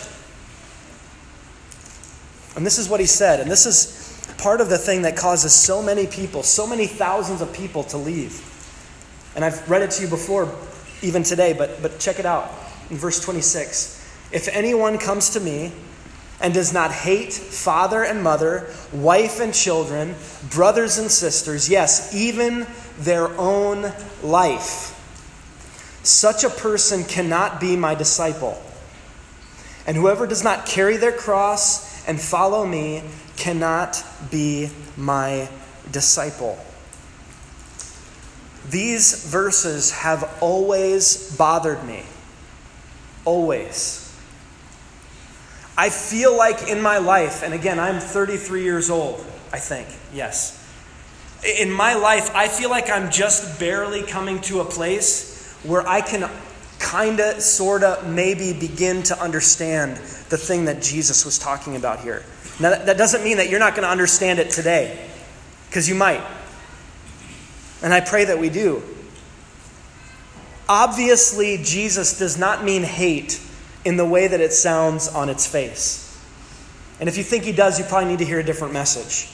And 2.56 2.64
this 2.64 2.78
is 2.78 2.88
what 2.88 3.00
he 3.00 3.06
said, 3.06 3.40
and 3.40 3.50
this 3.50 3.66
is 3.66 4.34
part 4.38 4.62
of 4.62 4.70
the 4.70 4.78
thing 4.78 5.02
that 5.02 5.14
causes 5.14 5.52
so 5.52 5.82
many 5.82 6.06
people, 6.06 6.42
so 6.42 6.66
many 6.66 6.86
thousands 6.86 7.42
of 7.42 7.52
people 7.52 7.84
to 7.84 7.98
leave. 7.98 8.42
And 9.36 9.44
I've 9.44 9.68
read 9.68 9.82
it 9.82 9.90
to 9.90 10.04
you 10.04 10.08
before, 10.08 10.50
even 11.02 11.22
today, 11.22 11.52
but, 11.52 11.82
but 11.82 11.98
check 11.98 12.18
it 12.18 12.24
out 12.24 12.50
in 12.88 12.96
verse 12.96 13.22
26. 13.22 14.30
If 14.32 14.48
anyone 14.48 14.96
comes 14.96 15.28
to 15.34 15.40
me 15.40 15.70
and 16.40 16.54
does 16.54 16.72
not 16.72 16.92
hate 16.92 17.34
father 17.34 18.02
and 18.02 18.22
mother, 18.22 18.72
wife 18.90 19.38
and 19.40 19.52
children, 19.52 20.14
brothers 20.50 20.96
and 20.96 21.10
sisters, 21.10 21.68
yes, 21.68 22.14
even 22.14 22.66
their 22.98 23.28
own 23.38 23.92
life, 24.22 24.90
such 26.02 26.44
a 26.44 26.50
person 26.50 27.04
cannot 27.04 27.60
be 27.60 27.76
my 27.76 27.94
disciple. 27.94 28.60
And 29.86 29.96
whoever 29.96 30.26
does 30.26 30.44
not 30.44 30.66
carry 30.66 30.96
their 30.96 31.12
cross 31.12 32.06
and 32.06 32.20
follow 32.20 32.66
me 32.66 33.02
cannot 33.36 34.04
be 34.30 34.70
my 34.96 35.48
disciple. 35.90 36.58
These 38.68 39.26
verses 39.26 39.90
have 39.90 40.38
always 40.40 41.36
bothered 41.36 41.84
me. 41.84 42.04
Always. 43.24 44.00
I 45.76 45.90
feel 45.90 46.36
like 46.36 46.68
in 46.68 46.80
my 46.80 46.98
life, 46.98 47.42
and 47.42 47.52
again, 47.52 47.80
I'm 47.80 48.00
33 48.00 48.62
years 48.62 48.90
old, 48.90 49.24
I 49.52 49.58
think, 49.58 49.88
yes. 50.12 50.63
In 51.44 51.70
my 51.70 51.94
life, 51.94 52.34
I 52.34 52.48
feel 52.48 52.70
like 52.70 52.88
I'm 52.88 53.10
just 53.10 53.60
barely 53.60 54.02
coming 54.02 54.40
to 54.42 54.60
a 54.60 54.64
place 54.64 55.52
where 55.62 55.86
I 55.86 56.00
can 56.00 56.30
kind 56.78 57.20
of, 57.20 57.40
sort 57.42 57.82
of, 57.82 58.08
maybe 58.08 58.52
begin 58.52 59.02
to 59.04 59.20
understand 59.20 59.96
the 60.28 60.38
thing 60.38 60.66
that 60.66 60.82
Jesus 60.82 61.24
was 61.24 61.38
talking 61.38 61.76
about 61.76 62.00
here. 62.00 62.24
Now, 62.60 62.70
that 62.70 62.96
doesn't 62.96 63.24
mean 63.24 63.38
that 63.38 63.50
you're 63.50 63.60
not 63.60 63.74
going 63.74 63.84
to 63.84 63.90
understand 63.90 64.38
it 64.38 64.50
today, 64.50 65.08
because 65.68 65.88
you 65.88 65.94
might. 65.94 66.22
And 67.82 67.92
I 67.92 68.00
pray 68.00 68.24
that 68.26 68.38
we 68.38 68.48
do. 68.48 68.82
Obviously, 70.68 71.58
Jesus 71.62 72.18
does 72.18 72.38
not 72.38 72.64
mean 72.64 72.84
hate 72.84 73.40
in 73.84 73.98
the 73.98 74.04
way 74.04 74.28
that 74.28 74.40
it 74.40 74.52
sounds 74.52 75.08
on 75.08 75.28
its 75.28 75.46
face. 75.46 76.00
And 77.00 77.08
if 77.08 77.18
you 77.18 77.22
think 77.22 77.44
he 77.44 77.52
does, 77.52 77.78
you 77.78 77.84
probably 77.84 78.08
need 78.08 78.20
to 78.20 78.24
hear 78.24 78.38
a 78.38 78.44
different 78.44 78.72
message. 78.72 79.30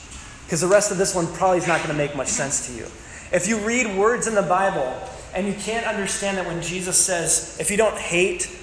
Because 0.51 0.59
the 0.59 0.67
rest 0.67 0.91
of 0.91 0.97
this 0.97 1.15
one 1.15 1.27
probably 1.27 1.59
is 1.59 1.67
not 1.67 1.77
going 1.77 1.91
to 1.91 1.95
make 1.95 2.13
much 2.13 2.27
sense 2.27 2.67
to 2.67 2.73
you. 2.73 2.83
If 3.31 3.47
you 3.47 3.59
read 3.59 3.97
words 3.97 4.27
in 4.27 4.35
the 4.35 4.41
Bible 4.41 4.93
and 5.33 5.47
you 5.47 5.53
can't 5.53 5.87
understand 5.87 6.37
that 6.37 6.45
when 6.45 6.61
Jesus 6.61 6.97
says, 6.97 7.55
if 7.57 7.71
you 7.71 7.77
don't 7.77 7.97
hate, 7.97 8.53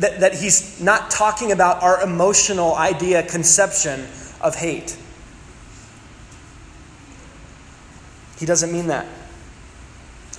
that, 0.00 0.18
that 0.18 0.34
he's 0.34 0.80
not 0.80 1.12
talking 1.12 1.52
about 1.52 1.80
our 1.80 2.02
emotional 2.02 2.74
idea, 2.74 3.22
conception 3.22 4.04
of 4.40 4.56
hate. 4.56 4.98
He 8.40 8.44
doesn't 8.44 8.72
mean 8.72 8.88
that. 8.88 9.06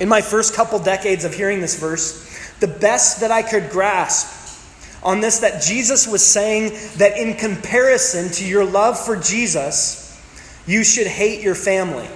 In 0.02 0.10
my 0.10 0.20
first 0.20 0.54
couple 0.54 0.80
decades 0.80 1.24
of 1.24 1.34
hearing 1.34 1.62
this 1.62 1.80
verse, 1.80 2.30
the 2.60 2.68
best 2.68 3.22
that 3.22 3.32
I 3.32 3.42
could 3.42 3.70
grasp 3.70 4.60
on 5.02 5.22
this 5.22 5.40
that 5.40 5.62
Jesus 5.62 6.06
was 6.10 6.28
saying 6.28 6.74
that 6.98 7.18
in 7.18 7.36
comparison 7.36 8.30
to 8.34 8.46
your 8.46 8.66
love 8.66 9.00
for 9.00 9.16
Jesus, 9.16 10.03
you 10.66 10.84
should 10.84 11.08
hate 11.08 11.42
your 11.42 11.56
family. 11.56 12.08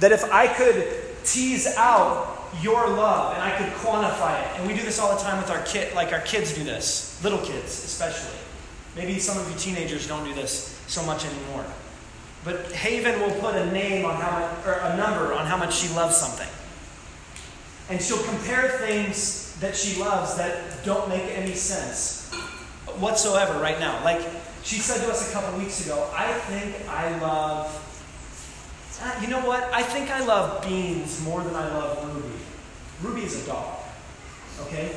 That 0.00 0.12
if 0.12 0.24
I 0.32 0.46
could 0.46 0.86
tease 1.24 1.66
out 1.76 2.38
your 2.62 2.88
love 2.88 3.34
and 3.34 3.42
I 3.42 3.56
could 3.56 3.72
quantify 3.74 4.40
it, 4.40 4.58
and 4.58 4.66
we 4.66 4.74
do 4.74 4.82
this 4.82 4.98
all 4.98 5.14
the 5.14 5.22
time 5.22 5.38
with 5.38 5.50
our 5.50 5.62
kid, 5.62 5.94
like 5.94 6.12
our 6.12 6.20
kids 6.20 6.54
do 6.54 6.64
this, 6.64 7.22
little 7.22 7.40
kids 7.40 7.84
especially. 7.84 8.38
Maybe 8.96 9.18
some 9.18 9.38
of 9.38 9.50
you 9.50 9.58
teenagers 9.58 10.08
don't 10.08 10.24
do 10.24 10.34
this 10.34 10.80
so 10.86 11.04
much 11.04 11.24
anymore. 11.24 11.64
But 12.44 12.72
Haven 12.72 13.20
will 13.20 13.38
put 13.40 13.54
a 13.54 13.70
name 13.72 14.04
on 14.06 14.16
how 14.16 14.56
or 14.64 14.74
a 14.74 14.96
number 14.96 15.34
on 15.34 15.46
how 15.46 15.56
much 15.56 15.74
she 15.74 15.92
loves 15.94 16.16
something. 16.16 16.48
And 17.90 18.00
she'll 18.00 18.22
compare 18.24 18.68
things 18.78 19.56
that 19.60 19.76
she 19.76 20.00
loves 20.00 20.36
that 20.36 20.84
don't 20.84 21.08
make 21.08 21.24
any 21.24 21.54
sense 21.54 22.30
whatsoever 22.98 23.58
right 23.60 23.78
now. 23.78 24.02
Like 24.04 24.20
she 24.68 24.80
said 24.80 25.02
to 25.02 25.10
us 25.10 25.30
a 25.30 25.32
couple 25.32 25.58
weeks 25.58 25.86
ago, 25.86 26.10
I 26.14 26.30
think 26.30 26.76
I 26.90 27.18
love, 27.20 27.72
uh, 29.02 29.18
you 29.22 29.28
know 29.28 29.40
what? 29.40 29.62
I 29.72 29.82
think 29.82 30.10
I 30.10 30.22
love 30.26 30.62
beans 30.62 31.24
more 31.24 31.40
than 31.42 31.54
I 31.54 31.68
love 31.68 32.14
Ruby. 32.14 32.34
Ruby 33.00 33.22
is 33.22 33.42
a 33.42 33.46
dog, 33.46 33.78
okay? 34.66 34.94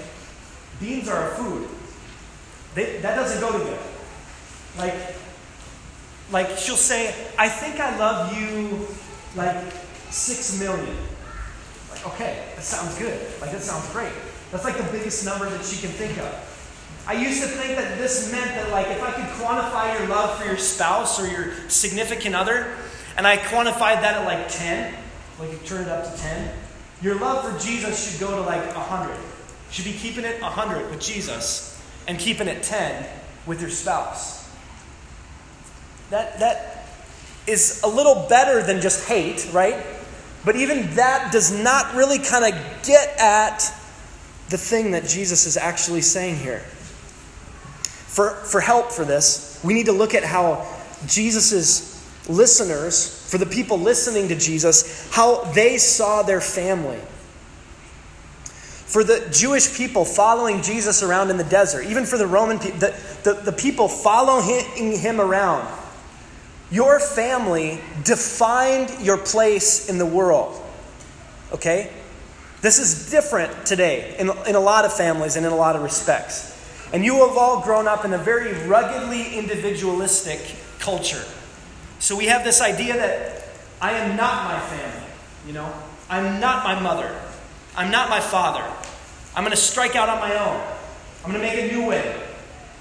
Beans 0.82 1.08
are 1.08 1.32
a 1.32 1.36
food. 1.36 1.70
They, 2.76 2.98
that 2.98 3.16
doesn't 3.16 3.40
go 3.40 3.58
together. 3.58 3.80
Like, 4.78 5.16
like 6.32 6.58
she'll 6.58 6.76
say, 6.76 7.16
I 7.40 7.48
think 7.48 7.80
I 7.80 7.98
love 7.98 8.38
you 8.38 8.88
like 9.38 9.56
six 10.10 10.60
million. 10.60 10.98
Like, 11.92 12.08
okay, 12.08 12.44
that 12.56 12.64
sounds 12.66 12.98
good. 13.00 13.18
Like, 13.40 13.54
that 13.54 13.62
sounds 13.62 13.90
great. 13.94 14.12
That's 14.52 14.66
like 14.66 14.76
the 14.76 14.92
biggest 14.92 15.24
number 15.24 15.50
that 15.50 15.64
she 15.64 15.80
can 15.80 15.92
think 15.92 16.18
of. 16.18 16.51
I 17.12 17.16
used 17.16 17.42
to 17.42 17.48
think 17.50 17.78
that 17.78 17.98
this 17.98 18.32
meant 18.32 18.56
that, 18.56 18.72
like, 18.72 18.88
if 18.88 19.04
I 19.04 19.12
could 19.12 19.26
quantify 19.36 20.00
your 20.00 20.08
love 20.08 20.40
for 20.40 20.46
your 20.46 20.56
spouse 20.56 21.20
or 21.20 21.28
your 21.28 21.52
significant 21.68 22.36
other, 22.36 22.74
and 23.18 23.28
I 23.28 23.36
quantified 23.36 24.00
that 24.00 24.16
at 24.16 24.26
like 24.26 24.48
10, 24.48 24.96
like 25.38 25.52
you 25.52 25.58
turned 25.66 25.88
it 25.88 25.90
up 25.90 26.06
to 26.10 26.22
10, 26.22 26.54
your 27.02 27.16
love 27.16 27.44
for 27.44 27.68
Jesus 27.68 28.10
should 28.10 28.22
go 28.22 28.34
to 28.34 28.42
like 28.44 28.66
100. 28.74 29.14
You 29.14 29.22
should 29.72 29.84
be 29.84 29.92
keeping 29.92 30.24
it 30.24 30.42
100 30.42 30.90
with 30.90 31.02
Jesus 31.02 31.78
and 32.08 32.18
keeping 32.18 32.48
it 32.48 32.64
10 32.64 33.06
with 33.46 33.60
your 33.60 33.72
spouse. 33.72 34.50
That, 36.12 36.40
that 36.40 36.88
is 37.46 37.82
a 37.84 37.90
little 37.90 38.26
better 38.30 38.64
than 38.64 38.80
just 38.80 39.06
hate, 39.06 39.50
right? 39.52 39.86
But 40.46 40.56
even 40.56 40.96
that 40.96 41.34
does 41.34 41.52
not 41.52 41.94
really 41.94 42.20
kind 42.20 42.46
of 42.46 42.84
get 42.84 43.20
at 43.20 43.58
the 44.48 44.58
thing 44.58 44.92
that 44.92 45.04
Jesus 45.04 45.46
is 45.46 45.58
actually 45.58 46.04
saying 46.04 46.38
here. 46.38 46.64
For, 48.12 48.32
for 48.32 48.60
help 48.60 48.92
for 48.92 49.06
this, 49.06 49.58
we 49.64 49.74
need 49.74 49.86
to 49.86 49.94
look 49.94 50.14
at 50.14 50.26
how 50.26 50.68
Jesus' 51.08 52.06
listeners, 52.28 53.26
for 53.30 53.38
the 53.38 53.46
people 53.46 53.80
listening 53.80 54.28
to 54.28 54.36
Jesus, 54.36 55.10
how 55.12 55.46
they 55.54 55.78
saw 55.78 56.22
their 56.22 56.42
family. 56.42 57.00
For 58.86 59.06
the 59.06 59.30
Jewish 59.32 59.78
people 59.78 60.04
following 60.04 60.62
Jesus 60.62 61.02
around 61.02 61.30
in 61.30 61.38
the 61.38 61.46
desert, 61.46 61.86
even 61.86 62.04
for 62.04 62.18
the 62.18 62.28
Roman 62.28 62.60
people, 62.60 62.80
the, 62.80 63.02
the, 63.24 63.34
the 63.46 63.54
people 63.54 63.88
following 63.88 64.92
him 64.98 65.22
around, 65.22 65.66
your 66.70 67.00
family 67.00 67.80
defined 68.04 68.94
your 69.00 69.18
place 69.18 69.88
in 69.88 69.98
the 69.98 70.06
world. 70.06 70.62
Okay? 71.54 71.90
This 72.60 72.78
is 72.78 73.10
different 73.10 73.66
today 73.66 74.18
in, 74.20 74.30
in 74.46 74.56
a 74.56 74.60
lot 74.60 74.84
of 74.84 74.92
families 74.92 75.38
and 75.38 75.46
in 75.46 75.54
a 75.54 75.56
lot 75.56 75.78
of 75.78 75.82
respects. 75.82 76.51
And 76.94 77.06
you 77.06 77.26
have 77.28 77.38
all 77.38 77.62
grown 77.62 77.88
up 77.88 78.04
in 78.04 78.14
a 78.14 78.18
very 78.18 78.54
ruggedly 78.68 79.36
individualistic 79.38 80.40
culture. 80.80 81.24
So 82.00 82.18
we 82.18 82.26
have 82.26 82.44
this 82.44 82.62
idea 82.62 82.98
that 82.98 83.48
I 83.80 83.94
am 83.94 84.18
not 84.18 84.46
my 84.46 84.60
family, 84.60 85.08
you 85.48 85.54
know? 85.54 85.72
I'm 86.10 86.40
not 86.40 86.64
my 86.64 86.80
mother. 86.80 87.16
I'm 87.76 87.92
not 87.92 88.10
my 88.10 88.20
father. 88.20 88.64
I'm 89.36 89.44
going 89.44 89.52
to 89.52 89.58
strike 89.58 89.96
out 89.96 90.10
on 90.10 90.20
my 90.20 90.36
own. 90.36 90.62
I'm 91.24 91.32
going 91.32 91.42
to 91.42 91.48
make 91.48 91.72
a 91.72 91.74
new 91.74 91.88
way. 91.88 92.22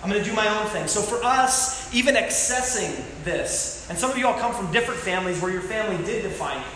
I'm 0.02 0.11
going 0.11 0.23
to 0.23 0.29
do 0.29 0.35
my 0.35 0.49
own 0.49 0.67
thing. 0.71 0.88
So 0.88 1.00
for 1.00 1.23
us, 1.23 1.95
even 1.95 2.14
accessing 2.14 3.05
this, 3.23 3.87
and 3.88 3.99
some 3.99 4.11
of 4.11 4.19
you 4.19 4.26
all 4.26 4.38
come 4.38 4.52
from 4.52 4.73
different 4.73 5.00
families 5.00 5.40
where 5.40 5.52
your 5.52 5.62
family 5.62 6.02
did 6.05 6.23
define 6.23 6.59
you. 6.59 6.67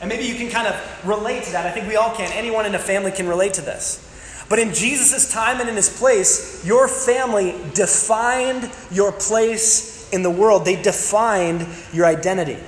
And 0.00 0.08
maybe 0.08 0.24
you 0.24 0.36
can 0.36 0.48
kind 0.48 0.66
of 0.66 1.06
relate 1.06 1.44
to 1.44 1.52
that. 1.52 1.66
I 1.66 1.72
think 1.72 1.86
we 1.86 1.96
all 1.96 2.14
can. 2.14 2.30
Anyone 2.32 2.64
in 2.64 2.74
a 2.74 2.78
family 2.78 3.10
can 3.10 3.28
relate 3.28 3.54
to 3.54 3.60
this. 3.60 4.06
But 4.50 4.58
in 4.58 4.74
Jesus' 4.74 5.32
time 5.32 5.60
and 5.60 5.68
in 5.68 5.76
his 5.76 5.88
place, 5.88 6.66
your 6.66 6.88
family 6.88 7.54
defined 7.72 8.68
your 8.90 9.12
place 9.12 10.10
in 10.12 10.24
the 10.24 10.30
world. 10.30 10.64
They 10.64 10.74
defined 10.74 11.68
your 11.92 12.04
identity. 12.04 12.58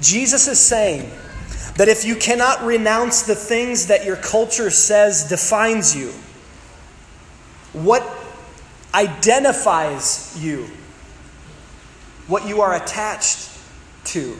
Jesus 0.00 0.46
is 0.46 0.60
saying 0.60 1.10
that 1.76 1.88
if 1.88 2.04
you 2.04 2.14
cannot 2.14 2.62
renounce 2.62 3.22
the 3.22 3.34
things 3.34 3.88
that 3.88 4.04
your 4.04 4.14
culture 4.14 4.70
says 4.70 5.28
defines 5.28 5.96
you, 5.96 6.12
what 7.72 8.08
identifies 8.94 10.38
you, 10.40 10.68
what 12.28 12.46
you 12.46 12.60
are 12.60 12.76
attached 12.76 13.50
to. 14.04 14.36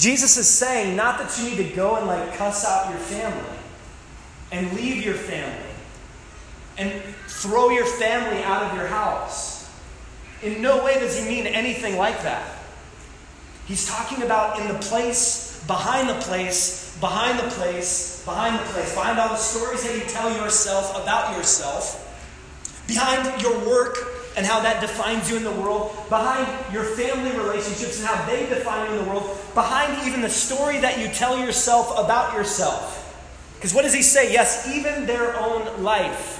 Jesus 0.00 0.38
is 0.38 0.48
saying 0.48 0.96
not 0.96 1.18
that 1.18 1.38
you 1.38 1.50
need 1.50 1.56
to 1.58 1.76
go 1.76 1.96
and 1.96 2.06
like 2.06 2.34
cuss 2.36 2.64
out 2.64 2.88
your 2.88 2.98
family 2.98 3.58
and 4.50 4.72
leave 4.72 5.04
your 5.04 5.14
family 5.14 5.68
and 6.78 6.90
throw 7.28 7.68
your 7.68 7.84
family 7.84 8.42
out 8.42 8.62
of 8.62 8.74
your 8.74 8.86
house. 8.86 9.70
In 10.42 10.62
no 10.62 10.82
way 10.82 10.98
does 10.98 11.18
he 11.18 11.28
mean 11.28 11.46
anything 11.46 11.98
like 11.98 12.22
that. 12.22 12.50
He's 13.66 13.86
talking 13.86 14.22
about 14.22 14.58
in 14.58 14.68
the 14.68 14.78
place, 14.78 15.62
behind 15.66 16.08
the 16.08 16.14
place, 16.14 16.96
behind 16.96 17.38
the 17.38 17.54
place, 17.54 18.24
behind 18.24 18.58
the 18.58 18.72
place, 18.72 18.94
behind 18.94 19.18
all 19.18 19.28
the 19.28 19.36
stories 19.36 19.84
that 19.84 19.94
you 19.94 20.04
tell 20.04 20.34
yourself 20.34 20.96
about 21.02 21.36
yourself, 21.36 22.06
behind 22.86 23.42
your 23.42 23.58
work 23.68 24.19
and 24.40 24.46
how 24.46 24.60
that 24.60 24.80
defines 24.80 25.28
you 25.30 25.36
in 25.36 25.44
the 25.44 25.52
world, 25.52 25.94
behind 26.08 26.48
your 26.72 26.82
family 26.82 27.30
relationships 27.32 27.98
and 27.98 28.08
how 28.08 28.24
they 28.24 28.46
define 28.46 28.86
you 28.86 28.98
in 28.98 29.04
the 29.04 29.10
world, 29.10 29.36
behind 29.52 30.08
even 30.08 30.22
the 30.22 30.30
story 30.30 30.78
that 30.78 30.98
you 30.98 31.08
tell 31.08 31.38
yourself 31.38 31.92
about 31.98 32.32
yourself. 32.32 32.96
Because 33.56 33.74
what 33.74 33.82
does 33.82 33.92
he 33.92 34.00
say? 34.00 34.32
Yes, 34.32 34.66
even 34.74 35.04
their 35.04 35.38
own 35.38 35.82
life. 35.82 36.38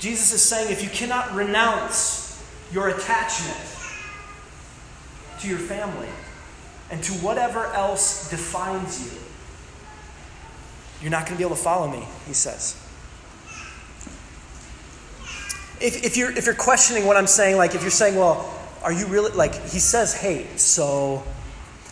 Jesus 0.00 0.32
is 0.32 0.42
saying 0.42 0.72
if 0.72 0.82
you 0.82 0.90
cannot 0.90 1.32
renounce 1.36 2.44
your 2.72 2.88
attachment 2.88 3.60
to 5.38 5.48
your 5.48 5.58
family 5.58 6.08
and 6.90 7.00
to 7.04 7.12
whatever 7.12 7.66
else 7.74 8.28
defines 8.28 9.04
you, 9.04 9.20
you're 11.00 11.12
not 11.12 11.26
going 11.26 11.34
to 11.34 11.38
be 11.38 11.44
able 11.44 11.54
to 11.54 11.62
follow 11.62 11.88
me, 11.88 12.04
he 12.26 12.32
says. 12.32 12.87
If, 15.80 16.04
if, 16.04 16.16
you're, 16.16 16.30
if 16.30 16.46
you're 16.46 16.54
questioning 16.54 17.06
what 17.06 17.16
I'm 17.16 17.26
saying, 17.26 17.56
like 17.56 17.74
if 17.74 17.82
you're 17.82 17.90
saying, 17.90 18.16
well, 18.16 18.54
are 18.82 18.92
you 18.92 19.06
really, 19.06 19.32
like, 19.32 19.54
he 19.68 19.78
says 19.78 20.14
hate, 20.14 20.58
so. 20.60 21.22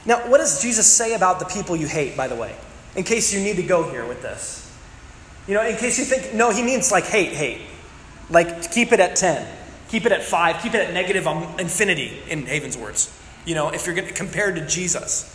Now, 0.05 0.29
what 0.29 0.39
does 0.39 0.63
Jesus 0.63 0.87
say 0.87 1.15
about 1.15 1.41
the 1.41 1.45
people 1.47 1.77
you 1.77 1.87
hate, 1.87 2.17
by 2.17 2.29
the 2.29 2.37
way? 2.37 2.55
In 2.95 3.05
case 3.05 3.33
you 3.33 3.41
need 3.41 3.57
to 3.57 3.63
go 3.63 3.91
here 3.91 4.07
with 4.07 4.23
this. 4.23 4.63
You 5.47 5.55
know, 5.55 5.67
in 5.67 5.77
case 5.77 5.99
you 5.99 6.05
think, 6.05 6.35
no, 6.35 6.51
he 6.51 6.63
means 6.63 6.91
like 6.91 7.05
hate, 7.05 7.33
hate. 7.33 7.61
Like, 8.31 8.73
keep 8.73 8.93
it 8.93 9.01
at 9.01 9.17
10, 9.17 9.47
keep 9.89 10.07
it 10.07 10.13
at 10.13 10.23
5, 10.23 10.63
keep 10.63 10.75
it 10.75 10.89
at 10.89 10.93
negative 10.93 11.27
um, 11.27 11.59
infinity, 11.59 12.21
in 12.29 12.47
Haven's 12.47 12.77
words. 12.77 13.13
You 13.45 13.55
know, 13.55 13.71
if 13.71 13.87
you're 13.87 13.95
going 13.95 14.09
to 14.09 14.15
compare 14.15 14.53
to 14.53 14.67
Jesus. 14.67 15.33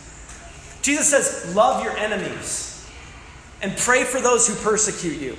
Jesus 0.82 1.08
says, 1.08 1.54
love 1.54 1.82
your 1.82 1.96
enemies 1.96 2.86
and 3.62 3.76
pray 3.76 4.04
for 4.04 4.20
those 4.20 4.46
who 4.46 4.54
persecute 4.56 5.20
you. 5.20 5.36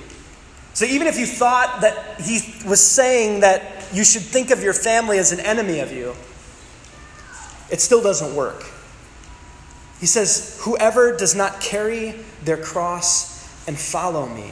So 0.74 0.84
even 0.84 1.06
if 1.06 1.18
you 1.18 1.24
thought 1.24 1.82
that 1.82 2.20
he 2.20 2.40
was 2.66 2.86
saying 2.86 3.40
that 3.40 3.86
you 3.92 4.04
should 4.04 4.22
think 4.22 4.50
of 4.50 4.62
your 4.62 4.72
family 4.72 5.18
as 5.18 5.30
an 5.30 5.38
enemy 5.38 5.78
of 5.78 5.92
you, 5.92 6.14
it 7.70 7.80
still 7.80 8.02
doesn't 8.02 8.34
work. 8.34 8.64
He 10.00 10.06
says, 10.06 10.58
Whoever 10.62 11.16
does 11.16 11.34
not 11.34 11.60
carry 11.60 12.16
their 12.42 12.56
cross 12.56 13.34
and 13.68 13.78
follow 13.78 14.28
me. 14.28 14.50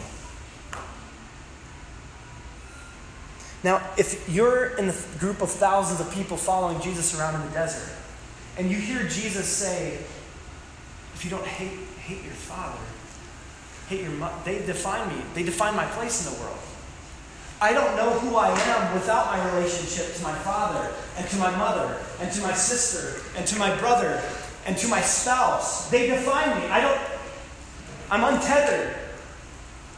Now, 3.64 3.83
if 3.97 4.29
you're 4.29 4.76
in 4.76 4.88
the 4.88 5.05
group 5.19 5.41
of 5.43 5.50
thousands 5.50 6.00
of 6.00 6.12
people 6.12 6.37
following 6.37 6.80
Jesus 6.80 7.19
around 7.19 7.41
in 7.41 7.47
the 7.49 7.52
desert, 7.54 7.93
and 8.56 8.71
you 8.71 8.76
hear 8.76 9.02
Jesus 9.08 9.47
say, 9.47 9.99
If 11.15 11.25
you 11.25 11.30
don't 11.30 11.47
hate, 11.47 11.78
hate 12.00 12.23
your 12.23 12.32
father, 12.32 12.78
They 14.45 14.65
define 14.65 15.09
me. 15.09 15.23
They 15.35 15.43
define 15.43 15.76
my 15.76 15.87
place 15.87 16.26
in 16.26 16.35
the 16.35 16.41
world. 16.41 16.59
I 17.61 17.73
don't 17.73 17.95
know 17.97 18.11
who 18.19 18.37
I 18.37 18.49
am 18.49 18.95
without 18.95 19.26
my 19.26 19.55
relationship 19.55 20.15
to 20.17 20.23
my 20.23 20.35
father 20.39 20.93
and 21.17 21.28
to 21.28 21.37
my 21.37 21.57
mother 21.57 21.97
and 22.21 22.33
to 22.33 22.43
my 22.43 22.52
sister 22.52 23.23
and 23.37 23.47
to 23.47 23.59
my 23.59 23.75
brother 23.76 24.21
and 24.67 24.76
to 24.78 24.89
my 24.89 25.00
spouse. 25.00 25.89
They 25.89 26.09
define 26.09 26.61
me. 26.61 26.67
I 26.69 26.81
don't, 26.81 27.00
I'm 28.11 28.35
untethered. 28.35 28.97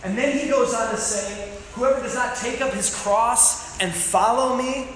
And 0.02 0.18
then 0.18 0.38
he 0.38 0.48
goes 0.48 0.74
on 0.74 0.90
to 0.90 0.96
say, 0.98 1.57
Whoever 1.72 2.00
does 2.02 2.14
not 2.14 2.37
take 2.37 2.61
up 2.61 2.72
his 2.72 2.94
cross 2.94 3.80
and 3.80 3.92
follow 3.92 4.57
me, 4.57 4.88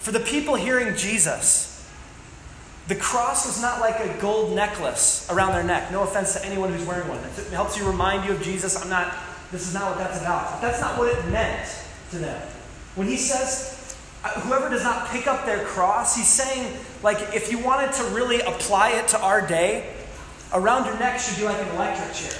for 0.00 0.12
the 0.12 0.20
people 0.20 0.54
hearing 0.54 0.96
Jesus, 0.96 1.71
the 2.88 2.96
cross 2.96 3.48
is 3.48 3.62
not 3.62 3.80
like 3.80 4.00
a 4.00 4.20
gold 4.20 4.54
necklace 4.54 5.28
around 5.30 5.52
their 5.52 5.62
neck. 5.62 5.92
No 5.92 6.02
offense 6.02 6.34
to 6.34 6.44
anyone 6.44 6.72
who's 6.72 6.84
wearing 6.84 7.08
one. 7.08 7.18
It 7.18 7.52
helps 7.52 7.76
you 7.78 7.86
remind 7.86 8.24
you 8.24 8.32
of 8.32 8.42
Jesus. 8.42 8.80
I'm 8.80 8.90
not, 8.90 9.14
this 9.52 9.68
is 9.68 9.74
not 9.74 9.90
what 9.90 9.98
that's 9.98 10.20
about. 10.20 10.50
But 10.50 10.60
that's 10.62 10.80
not 10.80 10.98
what 10.98 11.08
it 11.08 11.24
meant 11.30 11.68
to 12.10 12.18
them. 12.18 12.42
When 12.96 13.06
he 13.06 13.16
says, 13.16 13.96
uh, 14.24 14.28
whoever 14.40 14.68
does 14.68 14.82
not 14.82 15.08
pick 15.08 15.26
up 15.26 15.46
their 15.46 15.64
cross, 15.64 16.16
he's 16.16 16.28
saying, 16.28 16.76
like, 17.02 17.34
if 17.34 17.50
you 17.50 17.58
wanted 17.58 17.92
to 17.92 18.04
really 18.06 18.40
apply 18.40 18.90
it 18.90 19.08
to 19.08 19.20
our 19.20 19.46
day, 19.46 19.94
around 20.52 20.84
your 20.84 20.98
neck 20.98 21.20
should 21.20 21.38
be 21.38 21.44
like 21.44 21.60
an 21.60 21.68
electric 21.76 22.12
chair. 22.14 22.38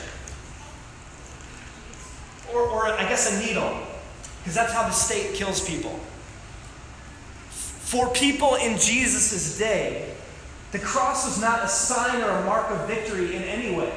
Or, 2.53 2.63
or 2.63 2.87
I 2.87 3.09
guess 3.09 3.33
a 3.33 3.47
needle, 3.47 3.79
because 4.41 4.55
that's 4.55 4.73
how 4.73 4.83
the 4.83 4.91
state 4.91 5.35
kills 5.35 5.67
people. 5.67 5.99
For 7.51 8.11
people 8.11 8.57
in 8.57 8.79
Jesus' 8.79 9.59
day, 9.59 10.12
the 10.73 10.79
cross 10.79 11.27
was 11.27 11.41
not 11.41 11.63
a 11.63 11.69
sign 11.69 12.23
or 12.23 12.31
a 12.31 12.45
mark 12.45 12.71
of 12.71 12.89
victory 12.89 13.37
in 13.37 13.43
any 13.43 13.77
way, 13.77 13.93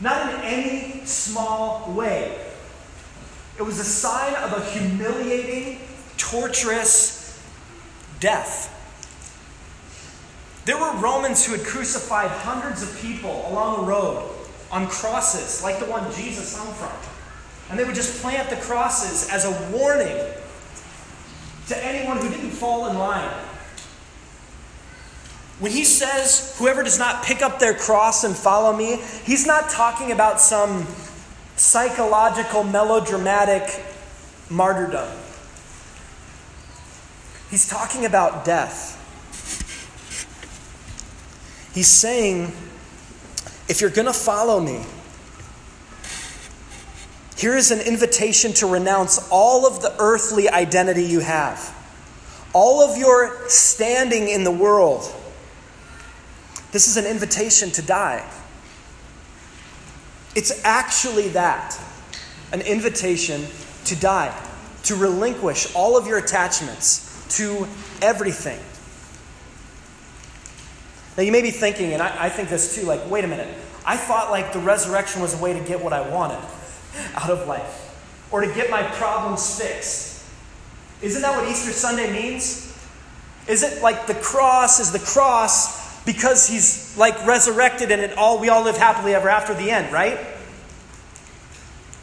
not 0.00 0.34
in 0.34 0.40
any 0.42 1.04
small 1.06 1.92
way. 1.92 2.38
It 3.58 3.62
was 3.62 3.80
a 3.80 3.84
sign 3.84 4.34
of 4.34 4.52
a 4.52 4.64
humiliating, 4.66 5.80
torturous 6.18 7.42
death. 8.20 8.74
There 10.66 10.78
were 10.78 10.92
Romans 10.98 11.46
who 11.46 11.52
had 11.56 11.66
crucified 11.66 12.30
hundreds 12.30 12.82
of 12.82 13.00
people 13.00 13.46
along 13.50 13.80
the 13.80 13.86
road 13.90 14.30
on 14.70 14.86
crosses, 14.88 15.62
like 15.62 15.78
the 15.78 15.86
one 15.86 16.04
Jesus 16.12 16.54
hung 16.54 16.72
from. 16.74 16.92
And 17.70 17.78
they 17.78 17.84
would 17.84 17.94
just 17.94 18.20
plant 18.20 18.50
the 18.50 18.56
crosses 18.56 19.30
as 19.30 19.46
a 19.46 19.76
warning 19.76 20.16
to 21.68 21.84
anyone 21.84 22.18
who 22.18 22.28
didn't 22.28 22.50
fall 22.50 22.88
in 22.88 22.98
line. 22.98 23.30
When 25.60 25.72
he 25.72 25.84
says, 25.84 26.56
Whoever 26.58 26.82
does 26.84 26.98
not 26.98 27.24
pick 27.24 27.42
up 27.42 27.58
their 27.58 27.74
cross 27.74 28.24
and 28.24 28.36
follow 28.36 28.76
me, 28.76 29.00
he's 29.24 29.46
not 29.46 29.70
talking 29.70 30.12
about 30.12 30.40
some 30.40 30.86
psychological, 31.56 32.62
melodramatic 32.62 33.84
martyrdom. 34.48 35.08
He's 37.50 37.68
talking 37.68 38.04
about 38.04 38.44
death. 38.44 38.94
He's 41.74 41.88
saying, 41.88 42.52
If 43.68 43.80
you're 43.80 43.90
going 43.90 44.06
to 44.06 44.12
follow 44.12 44.60
me, 44.60 44.84
here 47.36 47.56
is 47.56 47.70
an 47.70 47.80
invitation 47.80 48.52
to 48.54 48.66
renounce 48.66 49.28
all 49.30 49.66
of 49.66 49.80
the 49.80 49.94
earthly 49.98 50.48
identity 50.48 51.04
you 51.04 51.20
have, 51.20 51.74
all 52.52 52.80
of 52.80 52.96
your 52.96 53.48
standing 53.48 54.28
in 54.28 54.44
the 54.44 54.50
world 54.50 55.14
this 56.72 56.88
is 56.88 56.96
an 56.96 57.06
invitation 57.06 57.70
to 57.72 57.82
die. 57.82 58.28
It's 60.34 60.64
actually 60.64 61.28
that 61.28 61.78
an 62.52 62.60
invitation 62.60 63.46
to 63.84 63.96
die, 63.96 64.38
to 64.84 64.94
relinquish 64.94 65.74
all 65.74 65.96
of 65.96 66.06
your 66.06 66.18
attachments 66.18 67.26
to 67.36 67.66
everything. 68.02 68.60
Now, 71.16 71.24
you 71.24 71.32
may 71.32 71.42
be 71.42 71.50
thinking, 71.50 71.94
and 71.94 72.02
I, 72.02 72.26
I, 72.26 72.28
think 72.28 72.48
this 72.48 72.76
too, 72.76 72.82
like, 72.82 73.10
wait 73.10 73.24
a 73.24 73.28
minute. 73.28 73.48
I 73.84 73.96
thought 73.96 74.30
like 74.30 74.52
the 74.52 74.60
resurrection 74.60 75.20
was 75.20 75.38
a 75.38 75.42
way 75.42 75.52
to 75.52 75.60
get 75.60 75.82
what 75.82 75.92
I 75.92 76.08
wanted 76.08 76.38
out 77.14 77.30
of 77.30 77.48
life 77.48 77.84
or 78.30 78.42
to 78.42 78.54
get 78.54 78.70
my 78.70 78.82
problems 78.82 79.60
fixed. 79.60 80.24
Isn't 81.00 81.22
that 81.22 81.36
what 81.36 81.50
Easter 81.50 81.72
Sunday 81.72 82.12
means? 82.12 82.66
Is 83.46 83.62
it 83.62 83.82
like 83.82 84.06
the 84.06 84.14
cross 84.14 84.78
is 84.78 84.92
the 84.92 84.98
cross 84.98 85.77
because 86.08 86.48
he's 86.48 86.96
like 86.96 87.26
resurrected 87.26 87.90
and 87.90 88.00
it 88.00 88.16
all 88.16 88.40
we 88.40 88.48
all 88.48 88.64
live 88.64 88.78
happily 88.78 89.14
ever 89.14 89.28
after 89.28 89.52
the 89.52 89.70
end, 89.70 89.92
right? 89.92 90.18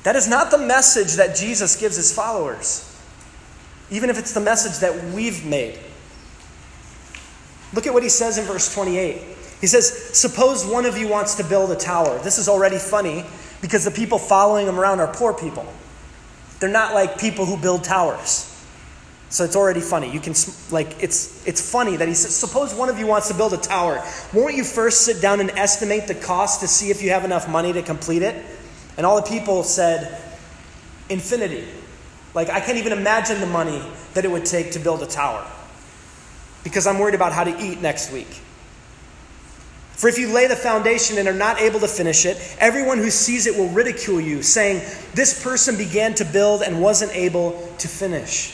That 0.04 0.16
is 0.16 0.28
not 0.28 0.52
the 0.52 0.60
message 0.60 1.14
that 1.14 1.36
Jesus 1.36 1.76
gives 1.76 1.96
his 1.96 2.14
followers. 2.14 2.88
Even 3.90 4.12
if 4.12 4.20
it's 4.20 4.32
the 4.32 4.40
message 4.40 4.80
that 4.82 5.12
we've 5.16 5.44
made. 5.44 5.80
Look 7.74 7.88
at 7.88 7.96
what 7.96 8.04
he 8.04 8.10
says 8.10 8.38
in 8.38 8.46
verse 8.46 8.72
28. 8.72 9.24
He 9.60 9.66
says, 9.66 9.92
Suppose 10.16 10.64
one 10.64 10.86
of 10.86 11.00
you 11.00 11.08
wants 11.08 11.34
to 11.36 11.44
build 11.44 11.72
a 11.72 11.76
tower. 11.76 12.20
This 12.20 12.38
is 12.38 12.48
already 12.48 12.78
funny 12.78 13.26
because 13.60 13.86
the 13.86 13.92
people 13.92 14.20
following 14.20 14.68
him 14.68 14.80
around 14.80 15.00
are 15.00 15.12
poor 15.12 15.34
people. 15.34 15.66
They're 16.60 16.70
not 16.70 16.94
like 16.94 17.18
people 17.18 17.48
who 17.48 17.58
build 17.58 17.84
towers. 17.84 18.55
So 19.30 19.44
it's 19.44 19.56
already 19.56 19.82
funny. 19.82 20.12
You 20.12 20.20
can 20.20 20.34
like 20.72 21.04
it's 21.04 21.46
it's 21.48 21.72
funny 21.72 21.98
that 21.98 22.08
he 22.08 22.14
says, 22.14 22.36
suppose 22.36 22.74
one 22.74 22.90
of 22.90 23.00
you 23.00 23.08
wants 23.08 23.28
to 23.30 23.34
build 23.34 23.54
a 23.54 23.58
tower. 23.58 24.04
Won't 24.34 24.56
you 24.56 24.64
first 24.64 25.02
sit 25.02 25.22
down 25.22 25.40
and 25.40 25.50
estimate 25.52 26.08
the 26.08 26.16
cost 26.16 26.62
to 26.62 26.68
see 26.68 26.90
if 26.90 27.02
you 27.02 27.10
have 27.10 27.26
enough 27.26 27.50
money 27.50 27.74
to 27.74 27.82
complete 27.82 28.22
it? 28.22 28.44
And 28.98 29.06
all 29.06 29.22
the 29.22 29.28
people 29.28 29.64
said, 29.64 30.22
infinity. 31.10 31.68
Like 32.34 32.50
I 32.50 32.60
can't 32.60 32.78
even 32.78 32.94
imagine 32.94 33.40
the 33.40 33.48
money 33.48 33.82
that 34.14 34.26
it 34.26 34.32
would 34.32 34.46
take 34.46 34.72
to 34.72 34.80
build 34.80 35.02
a 35.02 35.08
tower. 35.08 35.46
Because 36.64 36.88
I'm 36.88 37.00
worried 37.00 37.16
about 37.16 37.34
how 37.34 37.44
to 37.44 37.64
eat 37.64 37.82
next 37.82 38.12
week. 38.12 38.42
For 39.96 40.10
if 40.10 40.18
you 40.18 40.34
lay 40.34 40.48
the 40.48 40.58
foundation 40.58 41.18
and 41.18 41.28
are 41.28 41.34
not 41.34 41.60
able 41.62 41.80
to 41.80 41.88
finish 41.88 42.26
it, 42.26 42.38
everyone 42.60 42.98
who 42.98 43.10
sees 43.10 43.48
it 43.48 43.58
will 43.58 43.70
ridicule 43.70 44.20
you, 44.20 44.42
saying, 44.42 44.82
This 45.14 45.42
person 45.42 45.78
began 45.78 46.14
to 46.16 46.26
build 46.26 46.62
and 46.64 46.82
wasn't 46.82 47.16
able 47.16 47.74
to 47.78 47.88
finish. 47.88 48.54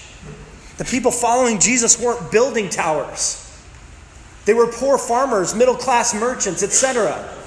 The 0.82 0.86
people 0.86 1.12
following 1.12 1.60
Jesus 1.60 2.02
weren't 2.02 2.32
building 2.32 2.68
towers, 2.68 3.38
they 4.46 4.56
were 4.56 4.66
poor 4.66 4.98
farmers, 4.98 5.54
middle 5.54 5.76
class 5.76 6.12
merchants, 6.16 6.64
etc. 6.64 7.38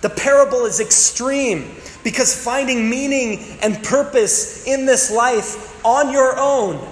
The 0.00 0.08
parable 0.08 0.64
is 0.64 0.80
extreme 0.80 1.70
because 2.02 2.42
finding 2.42 2.88
meaning 2.88 3.58
and 3.60 3.84
purpose 3.84 4.66
in 4.66 4.86
this 4.86 5.10
life 5.10 5.84
on 5.84 6.10
your 6.10 6.38
own 6.38 6.88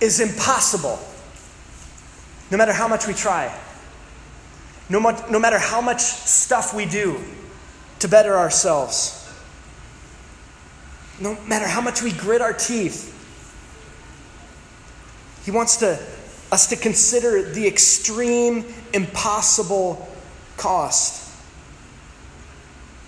is 0.00 0.20
impossible, 0.20 0.98
no 2.50 2.56
matter 2.56 2.72
how 2.72 2.88
much 2.88 3.06
we 3.06 3.12
try. 3.12 3.54
No, 4.88 5.00
much, 5.00 5.20
no 5.30 5.38
matter 5.38 5.58
how 5.58 5.82
much 5.82 6.00
stuff 6.00 6.72
we 6.72 6.86
do 6.86 7.22
to 7.98 8.08
better 8.08 8.38
ourselves, 8.38 9.30
no 11.20 11.36
matter 11.46 11.66
how 11.66 11.82
much 11.82 12.00
we 12.00 12.10
grit 12.10 12.40
our 12.40 12.54
teeth, 12.54 13.18
he 15.44 15.50
wants 15.50 15.76
to, 15.78 15.98
us 16.52 16.68
to 16.68 16.76
consider 16.76 17.42
the 17.50 17.66
extreme, 17.66 18.64
impossible 18.92 20.08
cost. 20.56 21.32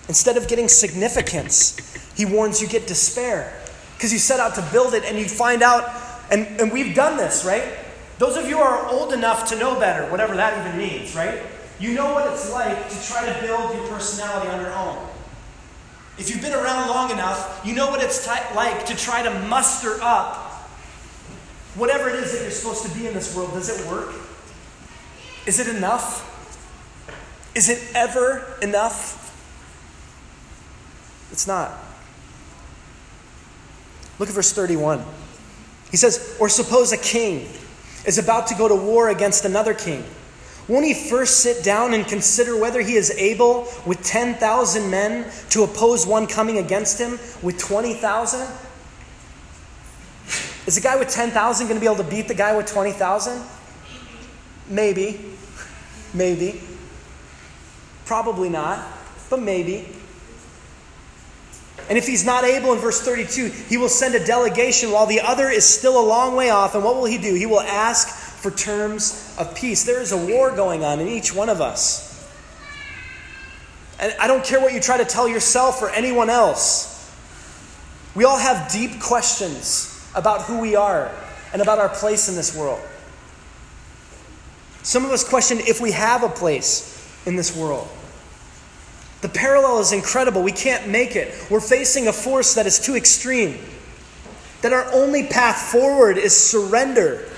Instead 0.07 0.37
of 0.37 0.47
getting 0.47 0.67
significance, 0.67 1.77
he 2.15 2.25
warns 2.25 2.61
you 2.61 2.67
get 2.67 2.87
despair. 2.87 3.59
Because 3.95 4.11
you 4.11 4.19
set 4.19 4.39
out 4.39 4.55
to 4.55 4.61
build 4.71 4.93
it 4.93 5.03
and 5.05 5.17
you 5.17 5.25
find 5.25 5.61
out, 5.61 5.89
and, 6.29 6.45
and 6.59 6.71
we've 6.71 6.95
done 6.95 7.17
this, 7.17 7.45
right? 7.45 7.63
Those 8.17 8.37
of 8.37 8.47
you 8.47 8.57
are 8.57 8.87
old 8.87 9.13
enough 9.13 9.49
to 9.49 9.57
know 9.57 9.79
better, 9.79 10.09
whatever 10.11 10.35
that 10.35 10.65
even 10.65 10.77
means, 10.77 11.15
right? 11.15 11.39
You 11.79 11.93
know 11.93 12.13
what 12.13 12.31
it's 12.31 12.51
like 12.51 12.89
to 12.89 13.07
try 13.07 13.25
to 13.25 13.41
build 13.41 13.75
your 13.75 13.87
personality 13.87 14.49
on 14.49 14.61
your 14.61 14.73
own. 14.73 15.07
If 16.17 16.29
you've 16.29 16.41
been 16.41 16.53
around 16.53 16.89
long 16.89 17.11
enough, 17.11 17.61
you 17.65 17.73
know 17.73 17.89
what 17.89 18.03
it's 18.03 18.25
t- 18.25 18.55
like 18.55 18.85
to 18.85 18.95
try 18.95 19.23
to 19.23 19.47
muster 19.47 19.97
up 20.01 20.42
whatever 21.75 22.09
it 22.09 22.15
is 22.15 22.31
that 22.31 22.41
you're 22.41 22.51
supposed 22.51 22.85
to 22.85 22.97
be 22.97 23.07
in 23.07 23.13
this 23.13 23.35
world. 23.35 23.51
Does 23.53 23.69
it 23.69 23.87
work? 23.87 24.13
Is 25.45 25.59
it 25.59 25.67
enough? 25.67 26.29
Is 27.55 27.69
it 27.69 27.83
ever 27.95 28.57
enough? 28.61 29.19
It's 31.31 31.47
not. 31.47 31.71
Look 34.19 34.29
at 34.29 34.35
verse 34.35 34.53
31. 34.53 35.03
He 35.91 35.97
says, 35.97 36.37
Or 36.39 36.49
suppose 36.49 36.91
a 36.91 36.97
king 36.97 37.47
is 38.05 38.17
about 38.17 38.47
to 38.47 38.55
go 38.55 38.67
to 38.67 38.75
war 38.75 39.09
against 39.09 39.45
another 39.45 39.73
king. 39.73 40.03
Won't 40.67 40.85
he 40.85 40.93
first 40.93 41.41
sit 41.41 41.63
down 41.63 41.93
and 41.93 42.07
consider 42.07 42.57
whether 42.57 42.79
he 42.79 42.95
is 42.95 43.11
able 43.11 43.67
with 43.85 44.01
10,000 44.03 44.89
men 44.89 45.29
to 45.49 45.63
oppose 45.63 46.07
one 46.07 46.25
coming 46.25 46.57
against 46.57 46.99
him 46.99 47.19
with 47.41 47.57
20,000? 47.57 48.47
Is 50.65 50.75
the 50.75 50.81
guy 50.81 50.95
with 50.95 51.09
10,000 51.09 51.67
going 51.67 51.75
to 51.75 51.81
be 51.81 51.91
able 51.91 52.03
to 52.03 52.09
beat 52.09 52.27
the 52.27 52.33
guy 52.33 52.55
with 52.55 52.67
20,000? 52.67 53.41
Maybe. 54.69 55.19
Maybe. 56.13 56.61
Probably 58.05 58.49
not, 58.49 58.85
but 59.29 59.41
maybe. 59.41 59.87
And 61.89 61.97
if 61.97 62.05
he's 62.05 62.25
not 62.25 62.43
able 62.43 62.73
in 62.73 62.79
verse 62.79 63.01
32, 63.01 63.47
he 63.47 63.77
will 63.77 63.89
send 63.89 64.13
a 64.15 64.23
delegation 64.23 64.91
while 64.91 65.05
the 65.05 65.21
other 65.21 65.49
is 65.49 65.65
still 65.65 65.99
a 65.99 66.05
long 66.05 66.35
way 66.35 66.49
off. 66.49 66.75
And 66.75 66.83
what 66.83 66.95
will 66.95 67.05
he 67.05 67.17
do? 67.17 67.33
He 67.33 67.45
will 67.45 67.61
ask 67.61 68.09
for 68.09 68.51
terms 68.51 69.33
of 69.37 69.55
peace. 69.55 69.83
There 69.85 70.01
is 70.01 70.11
a 70.11 70.17
war 70.17 70.51
going 70.51 70.83
on 70.83 70.99
in 70.99 71.07
each 71.07 71.33
one 71.33 71.49
of 71.49 71.61
us. 71.61 72.09
And 73.99 74.13
I 74.19 74.27
don't 74.27 74.43
care 74.43 74.59
what 74.59 74.73
you 74.73 74.79
try 74.79 74.97
to 74.97 75.05
tell 75.05 75.27
yourself 75.27 75.81
or 75.81 75.89
anyone 75.89 76.29
else. 76.29 76.89
We 78.15 78.25
all 78.25 78.37
have 78.37 78.71
deep 78.71 78.99
questions 78.99 79.92
about 80.15 80.43
who 80.43 80.59
we 80.59 80.75
are 80.75 81.11
and 81.51 81.61
about 81.61 81.79
our 81.79 81.89
place 81.89 82.29
in 82.29 82.35
this 82.35 82.55
world. 82.55 82.81
Some 84.83 85.05
of 85.05 85.11
us 85.11 85.27
question 85.27 85.59
if 85.59 85.79
we 85.79 85.91
have 85.91 86.23
a 86.23 86.29
place 86.29 86.89
in 87.25 87.35
this 87.35 87.55
world. 87.55 87.87
The 89.21 89.29
parallel 89.29 89.79
is 89.79 89.93
incredible. 89.93 90.43
We 90.43 90.51
can't 90.51 90.89
make 90.89 91.15
it. 91.15 91.33
We're 91.49 91.61
facing 91.61 92.07
a 92.07 92.13
force 92.13 92.55
that 92.55 92.65
is 92.65 92.79
too 92.79 92.95
extreme. 92.95 93.57
That 94.61 94.73
our 94.73 94.91
only 94.93 95.27
path 95.27 95.71
forward 95.71 96.17
is 96.17 96.35
surrender 96.35 97.29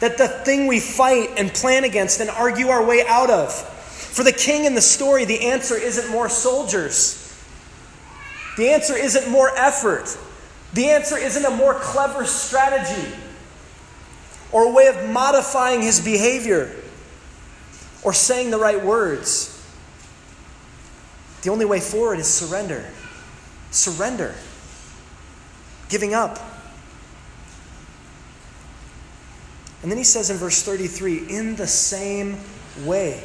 that 0.00 0.18
the 0.18 0.28
thing 0.28 0.66
we 0.66 0.80
fight 0.80 1.30
and 1.38 1.50
plan 1.52 1.84
against 1.84 2.20
and 2.20 2.28
argue 2.28 2.68
our 2.68 2.84
way 2.84 3.02
out 3.06 3.30
of. 3.30 3.54
For 3.54 4.22
the 4.22 4.32
king 4.32 4.66
in 4.66 4.74
the 4.74 4.82
story, 4.82 5.24
the 5.24 5.46
answer 5.46 5.76
isn't 5.76 6.10
more 6.10 6.28
soldiers. 6.28 7.20
The 8.58 8.68
answer 8.68 8.94
isn't 8.94 9.30
more 9.30 9.50
effort. 9.56 10.18
The 10.74 10.90
answer 10.90 11.16
isn't 11.16 11.44
a 11.44 11.50
more 11.50 11.74
clever 11.74 12.26
strategy 12.26 13.12
or 14.50 14.64
a 14.64 14.72
way 14.72 14.88
of 14.88 15.08
modifying 15.08 15.82
his 15.82 16.00
behavior 16.00 16.74
or 18.02 18.12
saying 18.12 18.50
the 18.50 18.58
right 18.58 18.84
words. 18.84 19.50
The 21.42 21.50
only 21.50 21.64
way 21.64 21.78
forward 21.78 22.18
is 22.18 22.26
surrender. 22.26 22.84
Surrender. 23.70 24.34
Giving 25.88 26.12
up. 26.12 26.38
And 29.82 29.90
then 29.90 29.98
he 29.98 30.04
says 30.04 30.30
in 30.30 30.38
verse 30.38 30.62
33 30.62 31.28
in 31.28 31.56
the 31.56 31.66
same 31.66 32.38
way. 32.84 33.22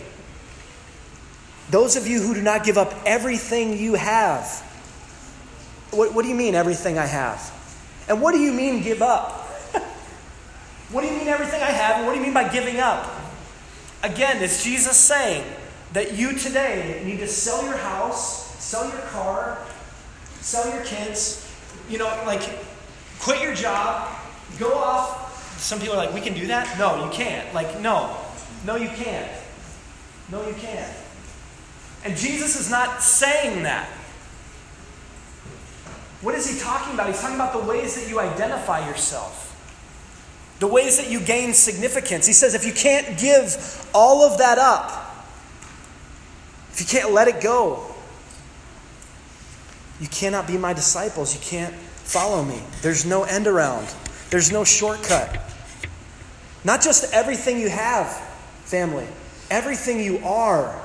Those 1.72 1.96
of 1.96 2.06
you 2.06 2.22
who 2.22 2.34
do 2.34 2.42
not 2.42 2.64
give 2.64 2.78
up 2.78 2.94
everything 3.06 3.78
you 3.78 3.94
have. 3.96 4.66
What, 5.92 6.14
what 6.14 6.24
do 6.24 6.30
you 6.30 6.36
mean, 6.36 6.56
everything 6.56 6.98
I 6.98 7.06
have? 7.06 7.56
And 8.08 8.22
what 8.22 8.34
do 8.34 8.40
you 8.40 8.52
mean, 8.52 8.82
give 8.82 9.02
up? 9.02 9.32
what 10.92 11.02
do 11.02 11.08
you 11.08 11.18
mean, 11.18 11.28
everything 11.28 11.62
I 11.62 11.72
have? 11.72 11.98
And 11.98 12.06
what 12.06 12.14
do 12.14 12.20
you 12.20 12.26
mean 12.26 12.34
by 12.34 12.48
giving 12.48 12.80
up? 12.80 13.10
Again, 14.04 14.42
it's 14.42 14.64
Jesus 14.64 14.98
saying 14.98 15.44
that 15.94 16.14
you 16.14 16.38
today 16.38 17.02
need 17.06 17.20
to 17.20 17.28
sell 17.28 17.64
your 17.66 17.78
house, 17.78 18.56
sell 18.64 18.88
your 18.90 19.02
car, 19.08 19.58
sell 20.42 20.72
your 20.74 20.84
kids, 20.86 21.46
you 21.90 21.98
know, 21.98 22.06
like 22.26 22.42
quit 23.20 23.42
your 23.42 23.54
job, 23.54 24.08
go 24.58 24.74
off 24.74 25.30
some 25.60 25.80
people 25.80 25.96
are 25.96 26.06
like, 26.06 26.14
we 26.14 26.22
can 26.22 26.34
do 26.34 26.48
that? 26.48 26.80
No, 26.80 27.06
you 27.06 27.12
can't. 27.12 27.54
Like, 27.54 27.80
no. 27.82 28.16
No, 28.66 28.78
you 28.78 28.88
can't. 28.90 29.30
No, 30.32 30.46
you 30.48 30.54
can't. 30.54 30.92
And 32.06 32.16
Jesus 32.16 32.58
is 32.58 32.72
not 32.72 33.04
saying 33.04 33.64
that. 33.64 33.90
What 36.22 36.36
is 36.36 36.50
he 36.50 36.60
talking 36.60 36.94
about? 36.94 37.08
He's 37.08 37.22
talking 37.22 37.36
about 37.36 37.54
the 37.54 37.60
ways 37.60 37.96
that 37.96 38.10
you 38.10 38.20
identify 38.20 38.86
yourself, 38.88 39.46
the 40.60 40.68
ways 40.68 40.98
that 40.98 41.10
you 41.10 41.20
gain 41.22 41.54
significance. 41.54 42.26
He 42.26 42.34
says 42.34 42.54
if 42.54 42.66
you 42.66 42.74
can't 42.74 43.18
give 43.18 43.88
all 43.94 44.24
of 44.24 44.38
that 44.40 44.58
up, 44.58 45.26
if 46.74 46.82
you 46.82 46.86
can't 46.86 47.14
let 47.14 47.28
it 47.28 47.42
go, 47.42 47.86
you 50.00 50.08
cannot 50.08 50.48
be 50.48 50.58
my 50.58 50.74
disciples. 50.74 51.34
You 51.34 51.42
can't 51.42 51.74
follow 51.74 52.44
me. 52.44 52.62
There's 52.82 53.06
no 53.06 53.24
end 53.24 53.48
around, 53.48 53.88
there's 54.30 54.52
no 54.52 54.64
shortcut. 54.64 55.38
Not 56.66 56.82
just 56.82 57.14
everything 57.14 57.60
you 57.60 57.70
have, 57.70 58.12
family, 58.66 59.08
everything 59.50 60.02
you 60.02 60.20
are. 60.20 60.78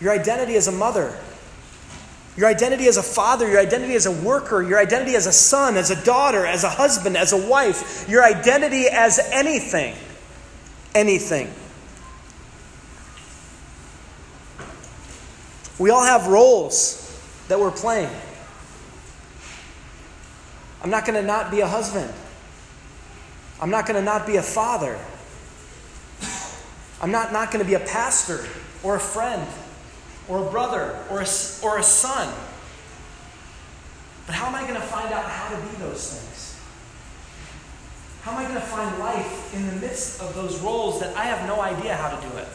Your 0.00 0.12
identity 0.12 0.54
as 0.54 0.68
a 0.68 0.72
mother, 0.72 1.16
your 2.36 2.48
identity 2.48 2.86
as 2.88 2.96
a 2.96 3.02
father, 3.02 3.48
your 3.48 3.60
identity 3.60 3.94
as 3.94 4.06
a 4.06 4.12
worker, 4.12 4.60
your 4.62 4.78
identity 4.78 5.14
as 5.14 5.26
a 5.26 5.32
son, 5.32 5.76
as 5.76 5.90
a 5.90 6.04
daughter, 6.04 6.44
as 6.44 6.64
a 6.64 6.68
husband, 6.68 7.16
as 7.16 7.32
a 7.32 7.48
wife, 7.48 8.08
your 8.08 8.24
identity 8.24 8.86
as 8.88 9.20
anything. 9.32 9.94
Anything. 10.94 11.52
We 15.78 15.90
all 15.90 16.04
have 16.04 16.26
roles 16.26 17.00
that 17.48 17.58
we're 17.58 17.70
playing. 17.70 18.10
I'm 20.82 20.90
not 20.90 21.06
going 21.06 21.20
to 21.20 21.26
not 21.26 21.50
be 21.50 21.60
a 21.60 21.68
husband. 21.68 22.12
I'm 23.60 23.70
not 23.70 23.86
going 23.86 23.96
to 23.96 24.04
not 24.04 24.26
be 24.26 24.36
a 24.36 24.42
father. 24.42 24.98
I'm 27.00 27.10
not, 27.10 27.32
not 27.32 27.52
going 27.52 27.64
to 27.64 27.68
be 27.68 27.74
a 27.74 27.80
pastor 27.80 28.44
or 28.82 28.96
a 28.96 29.00
friend 29.00 29.46
or 30.28 30.46
a 30.46 30.50
brother 30.50 30.98
or 31.10 31.20
a, 31.20 31.26
or 31.62 31.78
a 31.78 31.82
son. 31.82 32.32
But 34.26 34.34
how 34.34 34.46
am 34.46 34.54
I 34.54 34.62
going 34.62 34.74
to 34.74 34.86
find 34.86 35.12
out 35.12 35.24
how 35.24 35.54
to 35.54 35.62
be 35.62 35.76
those 35.76 36.14
things? 36.14 36.58
How 38.22 38.32
am 38.32 38.38
I 38.38 38.44
going 38.44 38.54
to 38.54 38.60
find 38.66 38.98
life 38.98 39.54
in 39.54 39.66
the 39.66 39.74
midst 39.74 40.22
of 40.22 40.34
those 40.34 40.58
roles 40.60 41.00
that 41.00 41.14
I 41.14 41.24
have 41.24 41.46
no 41.46 41.60
idea 41.60 41.94
how 41.94 42.16
to 42.16 42.28
do 42.28 42.36
it? 42.38 42.48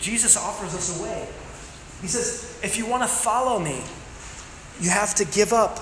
Jesus 0.00 0.36
offers 0.36 0.74
us 0.74 0.98
a 0.98 1.02
way. 1.02 1.28
He 2.02 2.08
says, 2.08 2.58
if 2.62 2.76
you 2.76 2.86
want 2.86 3.04
to 3.04 3.08
follow 3.08 3.60
me, 3.60 3.82
you 4.80 4.90
have 4.90 5.14
to 5.14 5.24
give 5.24 5.52
up 5.52 5.78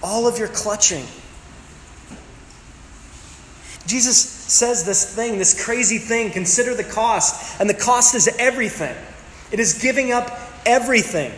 all 0.00 0.28
of 0.28 0.38
your 0.38 0.48
clutching. 0.48 1.04
Jesus 3.86 4.16
says 4.16 4.84
this 4.84 5.14
thing, 5.14 5.38
this 5.38 5.62
crazy 5.62 5.98
thing 5.98 6.30
consider 6.30 6.74
the 6.74 6.84
cost, 6.84 7.60
and 7.60 7.68
the 7.68 7.74
cost 7.74 8.14
is 8.14 8.28
everything. 8.38 8.96
It 9.54 9.60
is 9.60 9.74
giving 9.74 10.10
up 10.10 10.36
everything. 10.66 11.30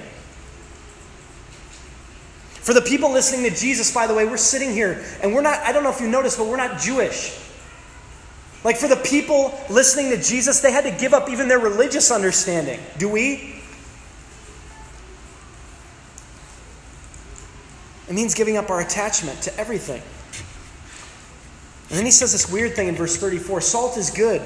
For 2.63 2.73
the 2.73 2.81
people 2.81 3.13
listening 3.13 3.43
to 3.43 3.55
Jesus, 3.55 3.93
by 3.93 4.07
the 4.07 4.15
way, 4.15 4.25
we're 4.25 4.39
sitting 4.39 4.73
here 4.73 5.05
and 5.23 5.35
we're 5.35 5.43
not, 5.43 5.59
I 5.59 5.71
don't 5.71 5.85
know 5.85 5.91
if 5.91 6.01
you 6.01 6.09
noticed, 6.09 6.39
but 6.39 6.47
we're 6.47 6.57
not 6.57 6.81
Jewish. 6.81 7.39
Like 8.65 8.79
for 8.79 8.89
the 8.89 8.97
people 8.97 9.61
listening 9.69 10.09
to 10.13 10.23
Jesus, 10.23 10.61
they 10.61 10.73
had 10.73 10.85
to 10.85 10.93
give 10.93 11.13
up 11.13 11.29
even 11.29 11.47
their 11.47 11.59
religious 11.59 12.11
understanding. 12.11 12.81
Do 12.97 13.11
we? 13.11 13.61
It 18.09 18.15
means 18.15 18.35
giving 18.35 18.57
up 18.57 18.71
our 18.71 18.81
attachment 18.81 19.43
to 19.43 19.55
everything. 19.61 20.01
And 21.91 21.99
then 21.99 22.07
he 22.07 22.11
says 22.11 22.33
this 22.33 22.51
weird 22.51 22.77
thing 22.77 22.89
in 22.89 22.95
verse 22.95 23.19
34 23.19 23.61
salt 23.61 23.99
is 23.99 24.09
good, 24.09 24.41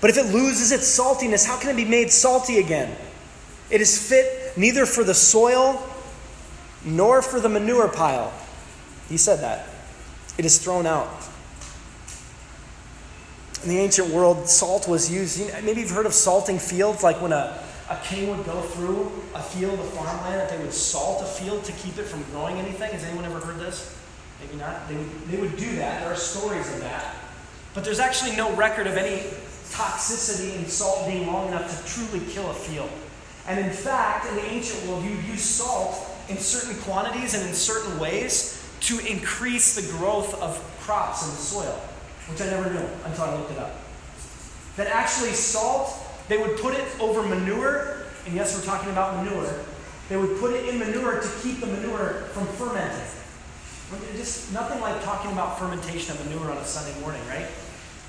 but 0.00 0.10
if 0.10 0.16
it 0.16 0.32
loses 0.32 0.70
its 0.70 0.86
saltiness, 0.96 1.44
how 1.44 1.58
can 1.58 1.70
it 1.70 1.76
be 1.76 1.84
made 1.84 2.12
salty 2.12 2.58
again? 2.60 2.96
It 3.70 3.80
is 3.80 4.08
fit 4.08 4.56
neither 4.56 4.86
for 4.86 5.02
the 5.04 5.14
soil 5.14 5.82
nor 6.84 7.20
for 7.22 7.40
the 7.40 7.48
manure 7.48 7.88
pile. 7.88 8.32
He 9.08 9.16
said 9.16 9.40
that. 9.40 9.68
It 10.38 10.44
is 10.44 10.58
thrown 10.58 10.86
out. 10.86 11.08
In 13.62 13.70
the 13.70 13.78
ancient 13.78 14.10
world, 14.10 14.48
salt 14.48 14.86
was 14.86 15.10
used. 15.10 15.40
maybe 15.64 15.80
you've 15.80 15.90
heard 15.90 16.06
of 16.06 16.14
salting 16.14 16.58
fields, 16.58 17.02
like 17.02 17.20
when 17.20 17.32
a, 17.32 17.60
a 17.90 17.96
king 18.04 18.28
would 18.28 18.44
go 18.44 18.60
through 18.60 19.10
a 19.34 19.42
field 19.42 19.80
of 19.80 19.88
farmland, 19.90 20.40
that 20.40 20.50
they 20.50 20.58
would 20.58 20.72
salt 20.72 21.22
a 21.22 21.26
field 21.26 21.64
to 21.64 21.72
keep 21.72 21.98
it 21.98 22.04
from 22.04 22.22
growing 22.30 22.58
anything. 22.58 22.92
Has 22.92 23.02
anyone 23.02 23.24
ever 23.24 23.40
heard 23.40 23.58
this? 23.58 23.98
Maybe 24.40 24.56
not. 24.56 24.88
They 24.88 24.96
they 25.28 25.40
would 25.40 25.56
do 25.56 25.76
that. 25.76 26.02
There 26.02 26.12
are 26.12 26.16
stories 26.16 26.72
of 26.74 26.80
that. 26.80 27.16
But 27.74 27.84
there's 27.84 27.98
actually 27.98 28.36
no 28.36 28.54
record 28.54 28.86
of 28.86 28.96
any 28.96 29.22
toxicity 29.70 30.56
in 30.56 30.66
salt 30.66 31.06
being 31.06 31.26
long 31.26 31.48
enough 31.48 31.66
to 31.68 31.92
truly 31.92 32.24
kill 32.26 32.50
a 32.50 32.54
field. 32.54 32.90
And 33.48 33.60
in 33.60 33.70
fact, 33.70 34.28
in 34.28 34.36
the 34.36 34.44
ancient 34.44 34.86
world, 34.86 35.04
you 35.04 35.10
use 35.10 35.42
salt 35.42 35.96
in 36.28 36.36
certain 36.36 36.76
quantities 36.82 37.34
and 37.34 37.48
in 37.48 37.54
certain 37.54 37.98
ways 37.98 38.52
to 38.80 38.98
increase 39.06 39.74
the 39.74 39.96
growth 39.98 40.40
of 40.42 40.58
crops 40.80 41.24
in 41.24 41.30
the 41.30 41.36
soil, 41.36 41.80
which 42.28 42.40
I 42.40 42.46
never 42.46 42.72
knew 42.72 42.86
until 43.04 43.24
I 43.24 43.34
looked 43.36 43.52
it 43.52 43.58
up. 43.58 43.76
That 44.76 44.88
actually, 44.88 45.30
salt, 45.30 45.94
they 46.28 46.38
would 46.38 46.58
put 46.58 46.74
it 46.74 46.84
over 47.00 47.22
manure, 47.22 48.02
and 48.26 48.34
yes, 48.34 48.56
we're 48.56 48.64
talking 48.64 48.90
about 48.90 49.24
manure. 49.24 49.52
They 50.08 50.16
would 50.16 50.38
put 50.38 50.52
it 50.52 50.68
in 50.68 50.78
manure 50.78 51.20
to 51.20 51.28
keep 51.42 51.60
the 51.60 51.66
manure 51.66 52.28
from 52.32 52.46
fermenting. 52.46 53.06
Just 54.16 54.52
nothing 54.52 54.80
like 54.80 55.02
talking 55.04 55.30
about 55.30 55.58
fermentation 55.58 56.16
of 56.16 56.24
manure 56.26 56.50
on 56.50 56.58
a 56.58 56.64
Sunday 56.64 56.98
morning, 57.00 57.22
right? 57.28 57.46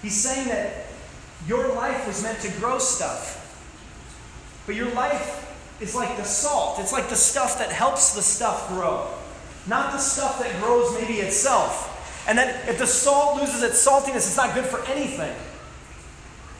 He's 0.01 0.15
saying 0.15 0.47
that 0.47 0.85
your 1.47 1.73
life 1.75 2.05
was 2.07 2.23
meant 2.23 2.39
to 2.41 2.51
grow 2.59 2.79
stuff. 2.79 3.36
But 4.67 4.75
your 4.75 4.93
life 4.93 5.43
is 5.81 5.95
like 5.95 6.15
the 6.17 6.23
salt. 6.23 6.79
It's 6.79 6.93
like 6.93 7.09
the 7.09 7.15
stuff 7.15 7.57
that 7.57 7.71
helps 7.71 8.13
the 8.13 8.21
stuff 8.21 8.67
grow, 8.67 9.07
not 9.65 9.91
the 9.91 9.97
stuff 9.97 10.37
that 10.39 10.61
grows 10.61 10.93
maybe 10.93 11.15
itself. 11.15 11.95
And 12.27 12.37
then 12.37 12.49
if 12.69 12.77
the 12.77 12.85
salt 12.85 13.41
loses 13.41 13.63
its 13.63 13.83
saltiness, 13.83 14.17
it's 14.17 14.37
not 14.37 14.53
good 14.53 14.65
for 14.65 14.83
anything. 14.85 15.35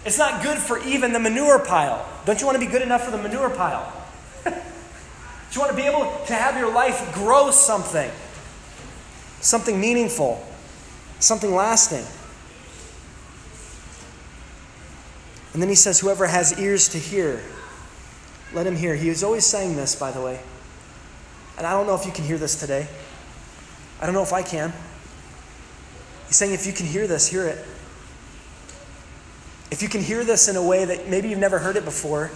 It's 0.06 0.18
not 0.18 0.42
good 0.42 0.58
for 0.58 0.80
even 0.88 1.14
the 1.14 1.20
manure 1.20 1.60
pile. 1.60 2.04
Don't 2.26 2.40
you 2.40 2.48
want 2.48 2.60
to 2.60 2.66
be 2.66 2.72
good 2.72 2.82
enough 2.82 3.04
for 3.04 3.12
the 3.12 3.18
manure 3.20 3.52
pile? 3.52 3.94
Do 4.46 4.52
you 5.52 5.60
want 5.60 5.72
to 5.72 5.78
be 5.78 5.84
able 5.84 6.12
to 6.26 6.34
have 6.34 6.58
your 6.58 6.74
life 6.74 7.14
grow 7.14 7.52
something? 7.52 8.10
something 9.42 9.80
meaningful, 9.80 10.44
something 11.20 11.54
lasting. 11.54 12.06
And 15.54 15.62
then 15.62 15.70
he 15.70 15.76
says, 15.76 16.00
Whoever 16.00 16.28
has 16.28 16.60
ears 16.60 16.90
to 16.90 16.98
hear, 16.98 17.42
let 18.54 18.66
him 18.66 18.76
hear. 18.76 18.96
He 18.96 19.10
was 19.10 19.24
always 19.24 19.46
saying 19.46 19.76
this, 19.76 19.96
by 19.96 20.12
the 20.12 20.22
way. 20.22 20.40
And 21.58 21.66
I 21.66 21.72
don't 21.72 21.88
know 21.88 21.96
if 21.96 22.06
you 22.06 22.12
can 22.12 22.24
hear 22.24 22.38
this 22.38 22.60
today. 22.60 22.88
I 24.00 24.06
don't 24.06 24.14
know 24.14 24.24
if 24.24 24.34
I 24.34 24.44
can. 24.44 24.74
He's 26.28 26.36
saying, 26.36 26.54
if 26.54 26.68
you 26.68 26.74
can 26.74 26.86
hear 26.86 27.08
this, 27.08 27.28
hear 27.28 27.46
it. 27.46 27.58
If 29.72 29.82
you 29.82 29.90
can 29.90 30.02
hear 30.02 30.24
this 30.24 30.48
in 30.48 30.56
a 30.56 30.64
way 30.64 30.86
that 30.86 31.10
maybe 31.10 31.30
you've 31.30 31.40
never 31.40 31.60
heard 31.60 31.76
it 31.76 31.86
before, 31.86 32.32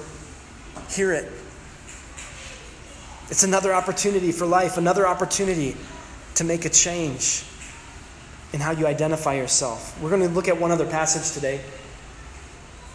hear 0.90 1.14
it. 1.14 1.32
It's 3.30 3.44
another 3.44 3.74
opportunity 3.74 4.32
for 4.32 4.46
life, 4.46 4.78
another 4.78 5.08
opportunity 5.08 5.78
to 6.36 6.44
make 6.44 6.66
a 6.66 6.70
change 6.70 7.46
in 8.54 8.60
how 8.60 8.72
you 8.72 8.88
identify 8.88 9.36
yourself. 9.36 10.00
We're 10.02 10.10
going 10.10 10.24
to 10.24 10.30
look 10.30 10.48
at 10.48 10.60
one 10.60 10.72
other 10.72 10.86
passage 10.86 11.34
today. 11.34 11.62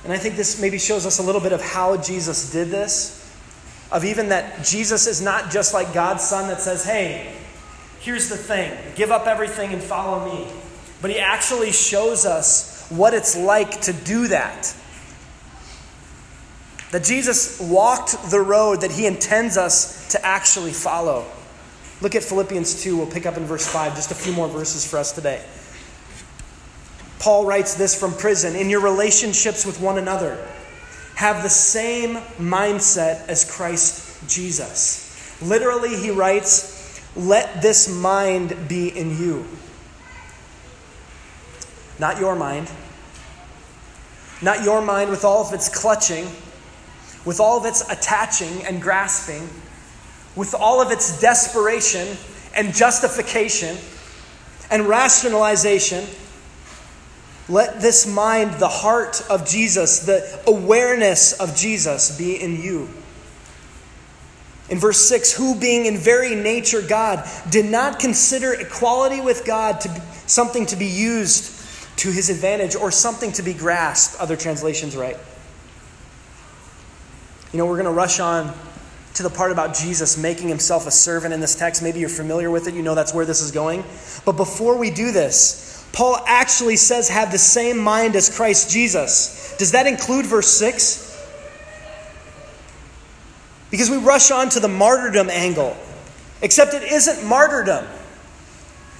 And 0.07 0.13
I 0.13 0.19
think 0.19 0.37
this 0.37 0.61
maybe 0.61 0.79
shows 0.79 1.05
us 1.05 1.19
a 1.19 1.23
little 1.25 1.41
bit 1.41 1.53
of 1.53 1.61
how 1.61 1.97
Jesus 1.97 2.53
did 2.53 2.69
this. 2.69 3.29
Of 3.91 4.05
even 4.05 4.29
that 4.29 4.65
Jesus 4.65 5.09
is 5.09 5.21
not 5.21 5.51
just 5.51 5.75
like 5.75 5.93
God's 5.93 6.23
Son 6.23 6.47
that 6.47 6.61
says, 6.61 6.85
hey, 6.85 7.35
here's 7.99 8.29
the 8.29 8.37
thing 8.37 8.73
give 8.95 9.11
up 9.11 9.27
everything 9.27 9.73
and 9.73 9.83
follow 9.83 10.33
me. 10.33 10.47
But 11.03 11.11
he 11.11 11.19
actually 11.19 11.73
shows 11.73 12.25
us 12.25 12.87
what 12.89 13.15
it's 13.15 13.37
like 13.37 13.81
to 13.81 13.93
do 13.93 14.29
that. 14.29 14.73
That 16.93 17.03
Jesus 17.03 17.61
walked 17.61 18.31
the 18.31 18.41
road 18.41 18.83
that 18.83 18.93
he 18.93 19.07
intends 19.07 19.57
us 19.57 20.13
to 20.13 20.25
actually 20.25 20.71
follow. 20.71 21.27
Look 22.01 22.15
at 22.15 22.23
Philippians 22.23 22.81
2. 22.85 22.97
We'll 22.97 23.07
pick 23.07 23.27
up 23.27 23.37
in 23.37 23.45
verse 23.45 23.67
5, 23.67 23.97
just 23.97 24.13
a 24.13 24.15
few 24.15 24.33
more 24.33 24.47
verses 24.47 24.89
for 24.89 24.99
us 24.99 25.11
today. 25.11 25.45
Paul 27.19 27.47
writes 27.47 27.75
this 27.75 27.99
from 27.99 28.13
prison 28.15 28.55
In 28.55 28.71
your 28.71 28.81
relationships 28.81 29.65
with 29.65 29.81
one 29.81 29.99
another, 29.99 30.47
have 31.15 31.43
the 31.43 31.49
same 31.49 32.17
mindset 32.39 33.27
as 33.29 33.51
Christ 33.51 34.29
Jesus. 34.29 35.41
Literally, 35.43 35.97
he 35.97 36.11
writes, 36.11 37.01
Let 37.17 37.63
this 37.63 37.89
mind 37.89 38.69
be 38.69 38.89
in 38.89 39.19
you. 39.19 39.47
Not 41.99 42.21
your 42.21 42.37
mind. 42.37 42.71
Not 44.43 44.63
your 44.63 44.83
mind 44.83 45.11
with 45.11 45.25
all 45.25 45.47
of 45.47 45.55
its 45.55 45.69
clutching, 45.69 46.27
with 47.25 47.41
all 47.41 47.59
of 47.59 47.65
its 47.65 47.89
attaching 47.91 48.65
and 48.67 48.83
grasping 48.83 49.49
with 50.37 50.55
all 50.55 50.81
of 50.83 50.93
its 50.93 51.19
desperation 51.21 52.17
and 52.55 52.75
justification 52.75 53.77
and 54.71 54.87
rationalization, 54.87 56.05
let 57.49 57.81
this 57.81 58.07
mind, 58.07 58.55
the 58.55 58.69
heart 58.69 59.23
of 59.31 59.47
Jesus, 59.47 60.01
the 60.01 60.41
awareness 60.47 61.33
of 61.33 61.57
Jesus 61.57 62.17
be 62.17 62.41
in 62.41 62.61
you. 62.61 62.89
In 64.69 64.79
verse 64.79 65.09
6, 65.09 65.33
who 65.33 65.55
being 65.55 65.87
in 65.87 65.97
very 65.97 66.35
nature 66.35 66.83
God, 66.83 67.29
did 67.51 67.67
not 67.67 68.01
consider 68.01 68.53
equality 68.53 69.21
with 69.21 69.45
God 69.45 69.81
to 69.83 69.89
be 69.89 70.01
something 70.27 70.67
to 70.67 70.77
be 70.77 70.87
used 70.87 71.53
to 71.99 72.11
his 72.11 72.31
advantage 72.31 72.75
or 72.75 72.91
something 72.91 73.33
to 73.33 73.43
be 73.43 73.55
grasped, 73.55 74.21
other 74.21 74.37
translations 74.37 74.97
write. 74.97 75.17
You 77.53 77.59
know, 77.59 77.67
we're 77.67 77.77
going 77.77 77.87
to 77.87 77.93
rush 77.93 78.21
on 78.21 78.53
to 79.15 79.23
the 79.23 79.31
part 79.31 79.51
about 79.51 79.75
Jesus 79.75 80.19
making 80.19 80.49
himself 80.49 80.87
a 80.87 80.91
servant 80.91 81.33
in 81.33 81.41
this 81.41 81.55
text. 81.55 81.83
Maybe 81.83 82.01
you're 82.01 82.09
familiar 82.09 82.51
with 82.51 82.67
it, 82.69 82.75
you 82.75 82.83
know 82.83 82.95
that's 82.95 83.15
where 83.15 83.25
this 83.25 83.41
is 83.41 83.51
going. 83.51 83.83
But 84.25 84.33
before 84.33 84.77
we 84.77 84.91
do 84.91 85.11
this, 85.11 85.76
Paul 85.93 86.19
actually 86.27 86.77
says, 86.77 87.09
have 87.09 87.33
the 87.33 87.39
same 87.39 87.79
mind 87.79 88.17
as 88.17 88.35
Christ 88.35 88.71
Jesus. 88.71 89.57
Does 89.59 89.73
that 89.73 89.87
include 89.87 90.27
verse 90.27 90.49
6? 90.49 91.05
Because 93.71 93.91
we 93.91 93.97
rush 93.97 94.31
on 94.31 94.49
to 94.51 94.61
the 94.61 94.69
martyrdom 94.69 95.31
angle, 95.31 95.77
except 96.43 96.75
it 96.75 96.83
isn't 96.85 97.27
martyrdom. 97.27 97.87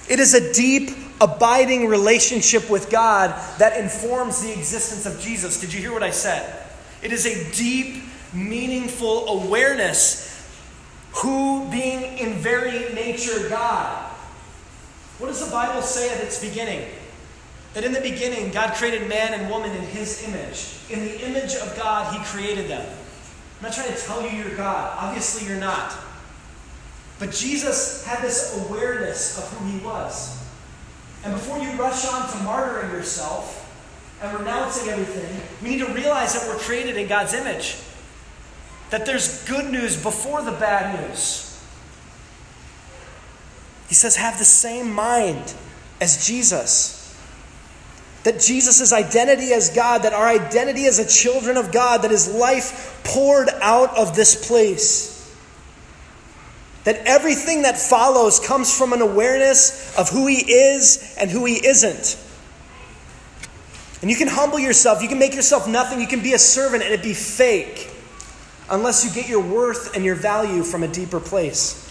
It 0.09 0.19
is 0.19 0.33
a 0.33 0.53
deep, 0.53 0.91
abiding 1.19 1.87
relationship 1.87 2.69
with 2.69 2.89
God 2.89 3.29
that 3.59 3.79
informs 3.79 4.41
the 4.41 4.53
existence 4.53 5.05
of 5.05 5.19
Jesus. 5.19 5.59
Did 5.59 5.73
you 5.73 5.79
hear 5.79 5.93
what 5.93 6.03
I 6.03 6.11
said? 6.11 6.65
It 7.01 7.11
is 7.11 7.25
a 7.25 7.51
deep, 7.53 8.03
meaningful 8.33 9.27
awareness 9.27 10.25
who 11.11 11.69
being 11.71 12.17
in 12.17 12.33
very 12.33 12.93
nature 12.93 13.49
God. 13.49 14.06
What 15.17 15.27
does 15.27 15.43
the 15.43 15.51
Bible 15.51 15.81
say 15.81 16.13
at 16.13 16.23
its 16.23 16.43
beginning? 16.43 16.87
That 17.73 17.83
in 17.83 17.91
the 17.91 18.01
beginning, 18.01 18.51
God 18.51 18.73
created 18.73 19.07
man 19.07 19.33
and 19.33 19.49
woman 19.49 19.71
in 19.71 19.83
his 19.83 20.23
image. 20.27 20.77
In 20.89 20.99
the 20.99 21.25
image 21.27 21.55
of 21.55 21.75
God, 21.75 22.13
he 22.13 22.23
created 22.25 22.67
them. 22.67 22.85
I'm 22.85 23.63
not 23.63 23.73
trying 23.73 23.93
to 23.93 23.99
tell 23.99 24.21
you 24.21 24.29
you're 24.29 24.55
God. 24.55 24.95
Obviously, 24.99 25.47
you're 25.47 25.59
not. 25.59 25.95
But 27.19 27.31
Jesus 27.31 28.05
had 28.05 28.21
this 28.21 28.63
awareness 28.67 29.37
of 29.37 29.51
who 29.51 29.65
he 29.71 29.83
was. 29.83 30.37
And 31.23 31.33
before 31.33 31.57
you 31.57 31.69
rush 31.71 32.05
on 32.05 32.21
to 32.29 32.37
martyring 32.37 32.91
yourself 32.91 33.63
and 34.21 34.37
renouncing 34.39 34.89
everything, 34.89 35.41
we 35.61 35.69
need 35.75 35.85
to 35.85 35.91
realize 35.93 36.33
that 36.33 36.47
we're 36.47 36.59
created 36.59 36.97
in 36.97 37.07
God's 37.07 37.33
image. 37.33 37.77
That 38.91 39.05
there's 39.05 39.43
good 39.45 39.71
news 39.71 40.01
before 40.01 40.43
the 40.43 40.51
bad 40.51 41.09
news. 41.09 41.46
He 43.87 43.95
says, 43.95 44.15
have 44.15 44.37
the 44.37 44.45
same 44.45 44.91
mind 44.91 45.53
as 46.01 46.25
Jesus. 46.25 47.15
That 48.23 48.41
Jesus' 48.41 48.91
identity 48.91 49.53
as 49.53 49.69
God, 49.69 50.03
that 50.03 50.13
our 50.13 50.27
identity 50.27 50.85
as 50.85 50.99
a 50.99 51.07
children 51.07 51.55
of 51.55 51.71
God, 51.71 52.01
that 52.01 52.11
his 52.11 52.33
life 52.33 53.01
poured 53.05 53.49
out 53.61 53.97
of 53.97 54.15
this 54.15 54.47
place. 54.47 55.13
That 56.83 56.97
everything 57.05 57.61
that 57.63 57.77
follows 57.77 58.39
comes 58.39 58.75
from 58.75 58.93
an 58.93 59.01
awareness 59.01 59.97
of 59.97 60.09
who 60.09 60.27
he 60.27 60.37
is 60.37 61.15
and 61.19 61.31
who 61.31 61.45
he 61.45 61.65
isn't. 61.65 62.17
And 64.01 64.11
you 64.11 64.17
can 64.17 64.27
humble 64.27 64.59
yourself, 64.59 65.01
you 65.01 65.07
can 65.07 65.19
make 65.19 65.33
yourself 65.33 65.67
nothing, 65.67 65.99
you 65.99 66.07
can 66.07 66.21
be 66.21 66.33
a 66.33 66.39
servant 66.39 66.83
and 66.83 66.93
it 66.93 67.01
be 67.01 67.13
fake 67.13 67.91
unless 68.69 69.05
you 69.05 69.11
get 69.11 69.29
your 69.29 69.41
worth 69.41 69.95
and 69.95 70.05
your 70.05 70.15
value 70.15 70.63
from 70.63 70.83
a 70.83 70.87
deeper 70.87 71.19
place. 71.19 71.86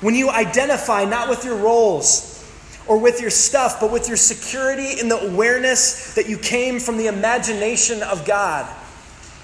When 0.00 0.14
you 0.14 0.30
identify 0.30 1.04
not 1.04 1.28
with 1.28 1.44
your 1.44 1.56
roles 1.56 2.44
or 2.86 2.98
with 2.98 3.20
your 3.20 3.30
stuff, 3.30 3.80
but 3.80 3.90
with 3.90 4.08
your 4.08 4.16
security 4.16 5.00
in 5.00 5.08
the 5.08 5.18
awareness 5.18 6.14
that 6.14 6.28
you 6.28 6.36
came 6.36 6.78
from 6.78 6.96
the 6.96 7.06
imagination 7.06 8.02
of 8.02 8.26
God 8.26 8.70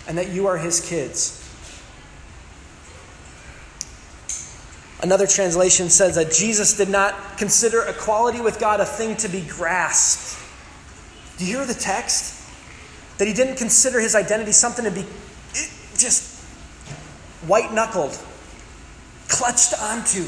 and 0.07 0.19
that 0.19 0.31
you 0.31 0.47
are 0.47 0.59
His 0.59 0.81
kids. 0.81 1.41
Another 5.03 5.27
translation 5.27 5.89
says 5.89 6.17
that 6.17 6.31
Jesus 6.31 6.77
did 6.77 6.91
not 6.91 7.39
consider 7.39 7.83
equality 7.83 8.41
with 8.41 8.61
God 8.61 8.81
a 8.81 8.85
thing 8.85 9.17
to 9.17 9.29
be 9.29 9.41
grasped. 9.41 10.39
Do 11.39 11.47
you 11.47 11.57
hear 11.57 11.67
the 11.67 11.73
text? 11.73 12.37
That 13.17 13.27
he 13.27 13.33
didn't 13.33 13.57
consider 13.57 13.99
his 13.99 14.15
identity 14.15 14.53
something 14.53 14.85
to 14.85 14.91
be 14.91 15.07
just 15.97 16.43
white 17.47 17.73
knuckled, 17.73 18.19
clutched 19.41 19.73
onto. 19.81 20.27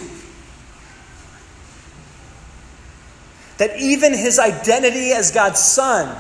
That 3.59 3.79
even 3.79 4.15
his 4.15 4.39
identity 4.39 5.13
as 5.13 5.31
God's 5.31 5.61
son 5.61 6.17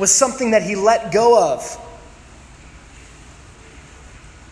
was 0.00 0.12
something 0.12 0.50
that 0.50 0.64
he 0.64 0.74
let 0.74 1.12
go 1.12 1.52
of, 1.52 1.78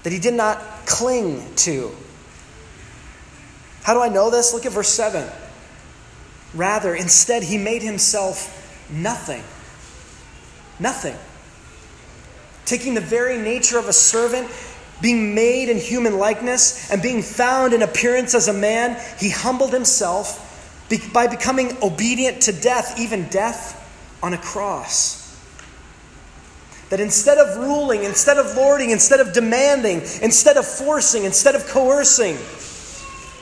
that 0.05 0.12
he 0.12 0.20
did 0.20 0.35
not 0.35 0.61
cling 0.87 1.42
to. 1.57 1.90
How 3.83 3.94
do 3.94 4.00
I 4.00 4.09
know 4.09 4.31
this? 4.31 4.55
Look 4.55 4.64
at 4.64 4.70
verse 4.70 4.88
7. 4.88 5.29
Rather, 6.55 6.94
instead, 6.94 7.42
he 7.42 7.59
made 7.59 7.83
himself 7.83 8.88
nothing. 8.88 9.42
Nothing. 10.79 11.16
Taking 12.64 12.94
the 12.94 13.00
very 13.00 13.38
nature 13.38 13.79
of 13.79 13.88
a 13.88 13.92
servant, 13.92 14.48
being 15.00 15.35
made 15.35 15.68
in 15.68 15.78
human 15.78 16.18
likeness 16.18 16.90
and 16.90 17.02
being 17.02 17.22
found 17.22 17.72
in 17.72 17.82
appearance 17.82 18.35
as 18.35 18.48
a 18.48 18.52
man, 18.52 19.00
he 19.18 19.30
humbled 19.30 19.72
himself 19.72 20.42
by 21.12 21.26
becoming 21.26 21.76
obedient 21.82 22.42
to 22.42 22.52
death, 22.52 22.98
even 22.98 23.28
death 23.28 23.82
on 24.22 24.32
a 24.32 24.38
cross. 24.38 25.22
That 26.90 27.00
instead 27.00 27.38
of 27.38 27.56
ruling, 27.56 28.04
instead 28.04 28.38
of 28.38 28.54
lording, 28.56 28.90
instead 28.90 29.20
of 29.20 29.32
demanding, 29.32 29.98
instead 30.22 30.56
of 30.56 30.64
forcing, 30.64 31.24
instead 31.24 31.56
of 31.56 31.66
coercing, 31.66 32.38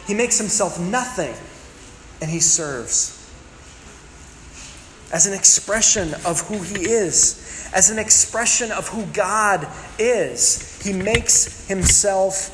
he 0.07 0.15
makes 0.15 0.39
himself 0.39 0.81
nothing 0.81 1.35
and 2.23 2.31
he 2.31 2.41
serves. 2.41 3.14
As 5.15 5.27
an 5.27 5.33
expression 5.33 6.13
of 6.27 6.41
who 6.49 6.61
he 6.61 6.91
is, 6.91 7.71
as 7.73 7.89
an 7.89 8.01
expression 8.01 8.73
of 8.73 8.89
who 8.89 9.07
God 9.07 9.67
is. 9.99 10.83
He 10.83 10.93
makes 10.93 11.67
himself 11.69 12.51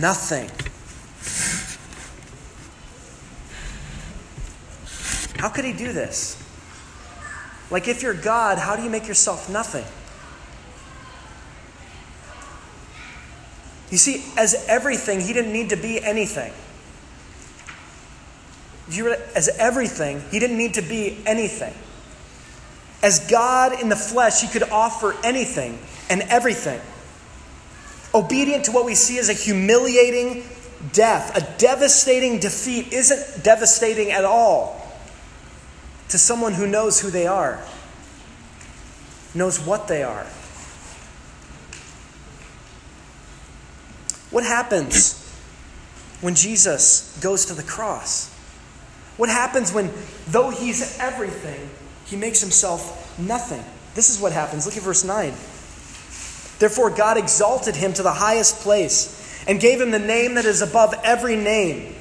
nothing. 0.00 0.50
How 5.38 5.48
could 5.48 5.64
he 5.64 5.72
do 5.72 5.92
this? 5.92 6.36
Like, 7.70 7.86
if 7.86 8.02
you're 8.02 8.12
God, 8.12 8.58
how 8.58 8.74
do 8.74 8.82
you 8.82 8.90
make 8.90 9.06
yourself 9.06 9.48
nothing? 9.48 9.84
You 13.90 13.98
see, 13.98 14.24
as 14.36 14.66
everything, 14.68 15.20
he 15.20 15.32
didn't 15.32 15.52
need 15.52 15.70
to 15.70 15.76
be 15.76 16.02
anything. 16.02 16.52
As 18.88 19.48
everything, 19.58 20.22
he 20.30 20.38
didn't 20.38 20.58
need 20.58 20.74
to 20.74 20.82
be 20.82 21.18
anything. 21.26 21.74
As 23.02 23.26
God 23.30 23.80
in 23.80 23.88
the 23.88 23.96
flesh, 23.96 24.40
he 24.40 24.48
could 24.48 24.62
offer 24.64 25.14
anything 25.24 25.78
and 26.10 26.22
everything. 26.22 26.80
Obedient 28.14 28.64
to 28.64 28.72
what 28.72 28.84
we 28.84 28.94
see 28.94 29.18
as 29.18 29.28
a 29.28 29.32
humiliating 29.32 30.44
death, 30.92 31.36
a 31.36 31.58
devastating 31.58 32.38
defeat, 32.38 32.92
isn't 32.92 33.42
devastating 33.42 34.10
at 34.10 34.24
all 34.24 34.80
to 36.08 36.18
someone 36.18 36.52
who 36.52 36.66
knows 36.66 37.00
who 37.00 37.10
they 37.10 37.26
are, 37.26 37.60
knows 39.34 39.58
what 39.58 39.88
they 39.88 40.02
are. 40.02 40.26
What 44.30 44.44
happens 44.44 45.20
when 46.20 46.34
Jesus 46.34 47.16
goes 47.20 47.46
to 47.46 47.54
the 47.54 47.62
cross? 47.62 48.33
What 49.16 49.28
happens 49.28 49.72
when, 49.72 49.92
though 50.26 50.50
he's 50.50 50.98
everything, 50.98 51.70
he 52.06 52.16
makes 52.16 52.40
himself 52.40 53.18
nothing. 53.18 53.64
This 53.94 54.10
is 54.10 54.20
what 54.20 54.32
happens. 54.32 54.66
Look 54.66 54.76
at 54.76 54.82
verse 54.82 55.04
9. 55.04 55.32
Therefore, 56.58 56.90
God 56.90 57.16
exalted 57.16 57.76
him 57.76 57.92
to 57.94 58.02
the 58.02 58.12
highest 58.12 58.60
place 58.60 59.44
and 59.46 59.60
gave 59.60 59.80
him 59.80 59.90
the 59.90 59.98
name 59.98 60.34
that 60.34 60.44
is 60.44 60.62
above 60.62 60.94
every 61.04 61.36
name. 61.36 61.94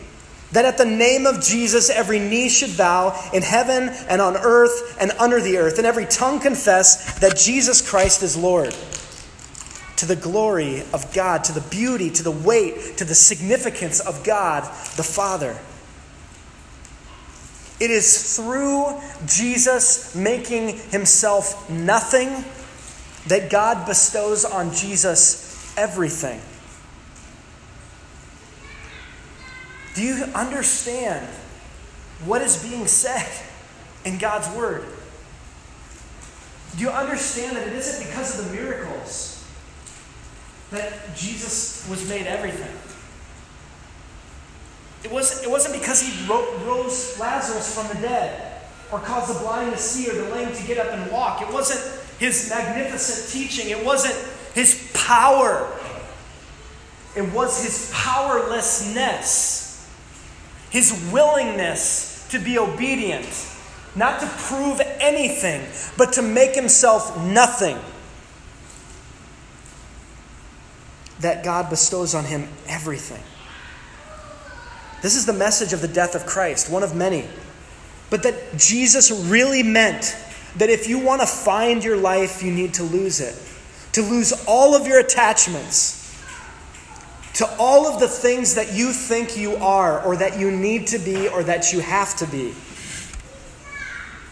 That 0.51 0.65
at 0.65 0.77
the 0.77 0.85
name 0.85 1.25
of 1.25 1.41
Jesus 1.41 1.89
every 1.89 2.19
knee 2.19 2.47
should 2.47 2.77
bow 2.77 3.19
in 3.33 3.41
heaven 3.41 3.89
and 4.07 4.21
on 4.21 4.37
earth 4.37 4.97
and 4.99 5.11
under 5.19 5.41
the 5.41 5.57
earth, 5.57 5.79
and 5.79 5.87
every 5.87 6.05
tongue 6.05 6.39
confess 6.39 7.19
that 7.19 7.37
Jesus 7.37 7.87
Christ 7.87 8.21
is 8.21 8.37
Lord. 8.37 8.75
To 9.97 10.05
the 10.05 10.15
glory 10.15 10.81
of 10.93 11.11
God, 11.13 11.43
to 11.45 11.53
the 11.53 11.61
beauty, 11.61 12.09
to 12.11 12.23
the 12.23 12.31
weight, 12.31 12.97
to 12.97 13.05
the 13.05 13.15
significance 13.15 13.99
of 13.99 14.23
God 14.23 14.63
the 14.95 15.03
Father. 15.03 15.57
It 17.83 17.91
is 17.91 18.37
through 18.37 18.97
Jesus 19.25 20.15
making 20.15 20.77
himself 20.91 21.69
nothing 21.69 22.45
that 23.27 23.49
God 23.49 23.85
bestows 23.85 24.45
on 24.45 24.73
Jesus 24.73 25.77
everything. 25.77 26.39
Do 29.95 30.01
you 30.01 30.23
understand 30.33 31.27
what 32.23 32.41
is 32.41 32.63
being 32.63 32.87
said 32.87 33.29
in 34.05 34.17
God's 34.17 34.47
Word? 34.55 34.85
Do 36.77 36.83
you 36.83 36.89
understand 36.89 37.57
that 37.57 37.67
it 37.67 37.73
isn't 37.73 38.07
because 38.07 38.39
of 38.39 38.45
the 38.45 38.53
miracles 38.53 39.45
that 40.71 41.17
Jesus 41.17 41.85
was 41.89 42.07
made 42.07 42.27
everything? 42.27 42.82
It 45.03 45.11
wasn't, 45.11 45.45
it 45.45 45.49
wasn't 45.49 45.79
because 45.79 46.01
he 46.01 46.27
rose 46.27 47.19
Lazarus 47.19 47.75
from 47.75 47.87
the 47.95 48.01
dead 48.07 48.61
or 48.91 48.99
caused 48.99 49.33
the 49.35 49.39
blind 49.39 49.71
to 49.71 49.77
see 49.77 50.09
or 50.09 50.13
the 50.13 50.29
lame 50.33 50.53
to 50.53 50.63
get 50.63 50.77
up 50.77 50.93
and 50.93 51.11
walk. 51.11 51.41
It 51.41 51.51
wasn't 51.51 51.81
his 52.19 52.49
magnificent 52.49 53.31
teaching. 53.31 53.69
It 53.69 53.83
wasn't 53.83 54.15
his 54.53 54.89
power. 54.93 55.69
It 57.15 57.33
was 57.33 57.61
his 57.63 57.91
powerlessness, 57.93 59.87
his 60.69 61.09
willingness 61.11 62.27
to 62.31 62.39
be 62.39 62.57
obedient, 62.57 63.27
not 63.95 64.19
to 64.21 64.27
prove 64.27 64.81
anything, 64.99 65.63
but 65.97 66.13
to 66.13 66.21
make 66.21 66.55
himself 66.55 67.15
nothing. 67.21 67.77
That 71.19 71.43
God 71.43 71.69
bestows 71.69 72.15
on 72.15 72.25
him 72.25 72.47
everything. 72.67 73.21
This 75.03 75.15
is 75.15 75.27
the 75.27 75.33
message 75.33 75.71
of 75.73 75.81
the 75.81 75.87
death 75.87 76.15
of 76.15 76.25
Christ, 76.25 76.71
one 76.71 76.81
of 76.81 76.95
many. 76.95 77.27
But 78.09 78.23
that 78.23 78.57
Jesus 78.57 79.11
really 79.11 79.61
meant 79.61 80.17
that 80.57 80.71
if 80.71 80.89
you 80.89 80.97
want 80.97 81.21
to 81.21 81.27
find 81.27 81.83
your 81.83 81.97
life, 81.97 82.41
you 82.41 82.51
need 82.51 82.73
to 82.75 82.83
lose 82.83 83.19
it. 83.19 83.39
To 83.91 84.01
lose 84.01 84.33
all 84.47 84.73
of 84.73 84.87
your 84.87 84.99
attachments 84.99 85.99
to 87.35 87.49
all 87.57 87.87
of 87.87 87.99
the 87.99 88.07
things 88.07 88.53
that 88.55 88.73
you 88.73 88.91
think 88.91 89.35
you 89.35 89.55
are, 89.55 90.03
or 90.03 90.15
that 90.15 90.39
you 90.39 90.51
need 90.51 90.85
to 90.85 90.99
be, 90.99 91.27
or 91.27 91.43
that 91.43 91.73
you 91.73 91.79
have 91.79 92.15
to 92.15 92.27
be. 92.27 92.53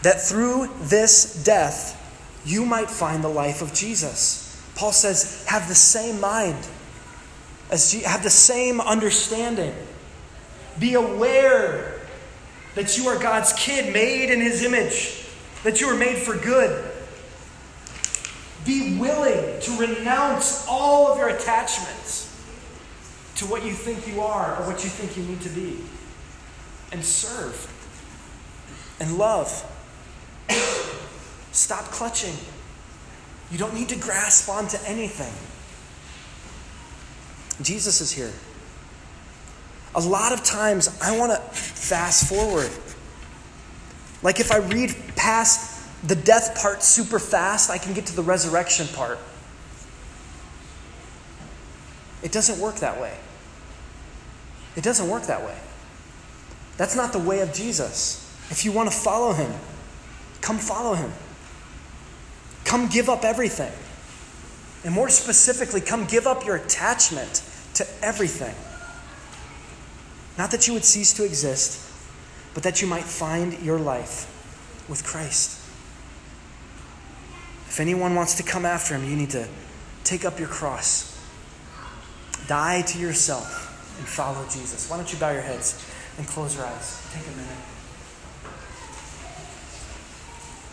that 0.02 0.20
through 0.20 0.68
this 0.80 1.42
death 1.44 1.98
you 2.44 2.64
might 2.66 2.90
find 2.90 3.22
the 3.22 3.28
life 3.28 3.62
of 3.62 3.72
Jesus. 3.72 4.60
Paul 4.74 4.92
says, 4.92 5.44
have 5.46 5.68
the 5.68 5.74
same 5.74 6.20
mind, 6.20 6.66
as 7.70 7.92
have 8.02 8.22
the 8.22 8.30
same 8.30 8.80
understanding. 8.80 9.74
Be 10.78 10.94
aware 10.94 12.00
that 12.74 12.96
you 12.96 13.08
are 13.08 13.18
God's 13.18 13.52
kid, 13.52 13.92
made 13.92 14.30
in 14.30 14.40
his 14.40 14.62
image, 14.64 15.26
that 15.64 15.80
you 15.80 15.88
are 15.88 15.96
made 15.96 16.16
for 16.16 16.36
good. 16.36 16.90
Be 18.64 18.96
willing 18.98 19.60
to 19.60 19.76
renounce 19.76 20.66
all 20.68 21.08
of 21.10 21.18
your 21.18 21.28
attachments 21.28 22.28
to 23.36 23.46
what 23.46 23.64
you 23.64 23.72
think 23.72 24.06
you 24.06 24.20
are 24.20 24.56
or 24.56 24.66
what 24.66 24.84
you 24.84 24.90
think 24.90 25.16
you 25.16 25.24
need 25.24 25.40
to 25.42 25.48
be, 25.48 25.78
and 26.92 27.04
serve 27.04 27.68
and 29.00 29.18
love. 29.18 29.48
Stop 31.52 31.84
clutching. 31.86 32.34
You 33.50 33.58
don't 33.58 33.74
need 33.74 33.88
to 33.90 33.96
grasp 33.96 34.48
onto 34.48 34.78
anything. 34.86 35.32
Jesus 37.62 38.00
is 38.00 38.12
here. 38.12 38.32
A 39.94 40.00
lot 40.00 40.32
of 40.32 40.42
times 40.42 40.88
I 41.02 41.16
want 41.16 41.32
to 41.32 41.38
fast 41.38 42.28
forward. 42.28 42.70
Like 44.22 44.40
if 44.40 44.50
I 44.52 44.58
read 44.58 44.94
past 45.16 45.80
the 46.06 46.14
death 46.14 46.60
part 46.60 46.82
super 46.82 47.18
fast, 47.18 47.70
I 47.70 47.78
can 47.78 47.92
get 47.92 48.06
to 48.06 48.16
the 48.16 48.22
resurrection 48.22 48.86
part. 48.88 49.18
It 52.22 52.32
doesn't 52.32 52.60
work 52.60 52.76
that 52.76 53.00
way. 53.00 53.16
It 54.76 54.84
doesn't 54.84 55.08
work 55.08 55.24
that 55.24 55.44
way. 55.44 55.56
That's 56.76 56.96
not 56.96 57.12
the 57.12 57.18
way 57.18 57.40
of 57.40 57.52
Jesus. 57.52 58.18
If 58.50 58.64
you 58.64 58.72
want 58.72 58.90
to 58.90 58.96
follow 58.96 59.32
him, 59.32 59.52
come 60.40 60.58
follow 60.58 60.94
him. 60.94 61.12
Come 62.64 62.88
give 62.88 63.08
up 63.08 63.24
everything. 63.24 63.72
And 64.84 64.94
more 64.94 65.08
specifically, 65.08 65.80
come 65.80 66.06
give 66.06 66.26
up 66.26 66.46
your 66.46 66.56
attachment 66.56 67.42
to 67.74 67.86
everything. 68.02 68.54
Not 70.38 70.50
that 70.50 70.66
you 70.66 70.74
would 70.74 70.84
cease 70.84 71.12
to 71.14 71.24
exist, 71.24 71.90
but 72.54 72.62
that 72.62 72.80
you 72.80 72.88
might 72.88 73.04
find 73.04 73.58
your 73.60 73.78
life 73.78 74.28
with 74.88 75.04
Christ. 75.04 75.58
If 77.68 77.80
anyone 77.80 78.14
wants 78.14 78.34
to 78.34 78.42
come 78.42 78.64
after 78.66 78.94
him, 78.94 79.08
you 79.08 79.16
need 79.16 79.30
to 79.30 79.48
take 80.04 80.24
up 80.24 80.38
your 80.38 80.48
cross, 80.48 81.18
die 82.46 82.82
to 82.82 82.98
yourself, 82.98 83.96
and 83.98 84.06
follow 84.06 84.42
Jesus. 84.44 84.90
Why 84.90 84.96
don't 84.96 85.10
you 85.12 85.18
bow 85.18 85.30
your 85.30 85.42
heads 85.42 85.82
and 86.18 86.26
close 86.26 86.56
your 86.56 86.66
eyes? 86.66 87.06
Take 87.12 87.26
a 87.26 87.30
minute. 87.30 87.56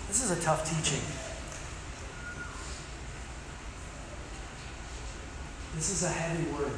This 0.09 0.23
is 0.23 0.31
a 0.31 0.41
tough 0.41 0.65
teaching. 0.67 1.01
This 5.75 5.91
is 5.91 6.03
a 6.03 6.09
heavy 6.09 6.51
word. 6.51 6.73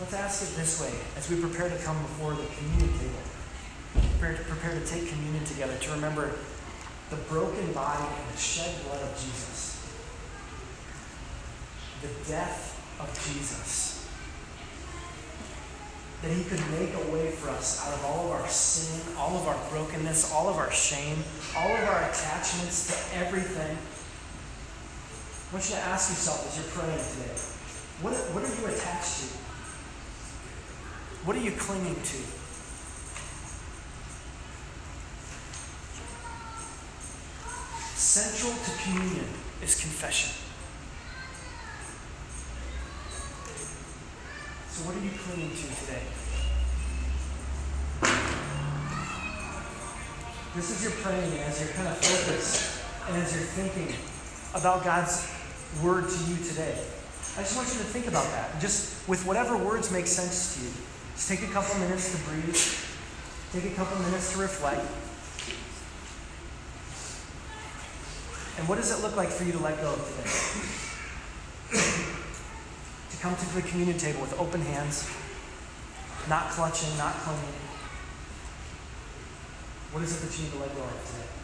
Let's 0.00 0.14
ask 0.14 0.42
it 0.44 0.56
this 0.56 0.80
way 0.80 0.94
as 1.16 1.28
we 1.28 1.40
prepare 1.40 1.68
to 1.68 1.76
come 1.78 2.00
before 2.02 2.30
the 2.30 2.46
communion 2.56 2.96
table. 3.00 3.18
Prepare 4.18 4.36
to, 4.36 4.44
prepare 4.44 4.78
to 4.78 4.86
take 4.86 5.08
communion 5.08 5.44
together, 5.44 5.76
to 5.76 5.90
remember 5.90 6.30
the 7.10 7.16
broken 7.28 7.72
body 7.72 8.04
and 8.04 8.32
the 8.32 8.38
shed 8.38 8.72
blood 8.84 9.02
of 9.02 9.10
Jesus, 9.14 9.82
the 12.00 12.30
death 12.30 12.78
of 13.00 13.10
Jesus, 13.26 14.06
that 16.22 16.30
He 16.30 16.44
could 16.44 16.60
make 16.78 16.94
a 16.94 17.12
way 17.12 17.32
for 17.32 17.50
us 17.50 17.84
out 17.84 17.92
of 17.94 18.04
all 18.04 18.26
of 18.26 18.40
our 18.40 18.48
sin, 18.48 19.16
all 19.18 19.36
of 19.36 19.48
our 19.48 19.58
brokenness, 19.70 20.32
all 20.32 20.48
of 20.48 20.58
our 20.58 20.70
shame, 20.70 21.16
all 21.56 21.74
of 21.74 21.88
our 21.88 22.02
attachments 22.08 22.86
to 22.86 23.18
everything. 23.18 23.76
I 25.50 25.54
want 25.54 25.68
you 25.68 25.74
to 25.74 25.82
ask 25.82 26.10
yourself 26.10 26.46
as 26.46 26.56
you're 26.56 26.70
praying 26.70 26.98
today 26.98 27.34
what, 28.00 28.14
what 28.30 28.44
are 28.44 28.60
you 28.60 28.76
attached 28.76 29.22
to? 29.22 29.47
What 31.28 31.36
are 31.36 31.40
you 31.40 31.50
clinging 31.50 31.94
to? 31.94 32.16
Central 37.98 38.54
to 38.54 38.82
communion 38.82 39.26
is 39.62 39.78
confession. 39.78 40.32
So, 44.70 44.88
what 44.88 44.96
are 44.96 45.04
you 45.04 45.10
clinging 45.18 45.50
to 45.50 45.68
today? 45.84 46.00
This 50.56 50.70
is 50.70 50.82
your 50.82 50.92
praying 51.02 51.38
as 51.40 51.60
you're 51.60 51.74
kind 51.74 51.88
of 51.88 51.98
focused 51.98 52.80
and 53.06 53.22
as 53.22 53.34
you're 53.36 53.44
thinking 53.44 53.94
about 54.54 54.82
God's 54.82 55.30
word 55.82 56.08
to 56.08 56.24
you 56.24 56.42
today. 56.42 56.82
I 57.36 57.42
just 57.42 57.54
want 57.54 57.68
you 57.68 57.74
to 57.74 57.84
think 57.84 58.06
about 58.06 58.24
that. 58.30 58.58
Just 58.62 59.06
with 59.06 59.26
whatever 59.26 59.58
words 59.58 59.92
make 59.92 60.06
sense 60.06 60.56
to 60.56 60.64
you. 60.64 60.87
Just 61.18 61.30
take 61.30 61.42
a 61.42 61.52
couple 61.52 61.80
minutes 61.80 62.12
to 62.12 62.18
breathe. 62.30 62.56
Take 63.52 63.72
a 63.72 63.74
couple 63.74 63.98
minutes 64.04 64.32
to 64.34 64.38
reflect. 64.38 64.86
And 68.56 68.68
what 68.68 68.76
does 68.76 68.96
it 68.96 69.02
look 69.02 69.16
like 69.16 69.28
for 69.28 69.42
you 69.42 69.50
to 69.50 69.58
let 69.58 69.80
go 69.80 69.94
of 69.94 69.98
today? 70.06 70.30
to 73.10 73.16
come 73.16 73.34
to 73.34 73.54
the 73.56 73.62
communion 73.62 73.98
table 73.98 74.20
with 74.20 74.38
open 74.38 74.60
hands, 74.60 75.10
not 76.28 76.50
clutching, 76.50 76.96
not 76.96 77.14
clinging. 77.14 77.58
What 79.90 80.04
is 80.04 80.22
it 80.22 80.28
that 80.28 80.38
you 80.38 80.44
need 80.44 80.52
to 80.52 80.58
let 80.58 80.72
go 80.76 80.84
of 80.84 81.04
today? 81.04 81.37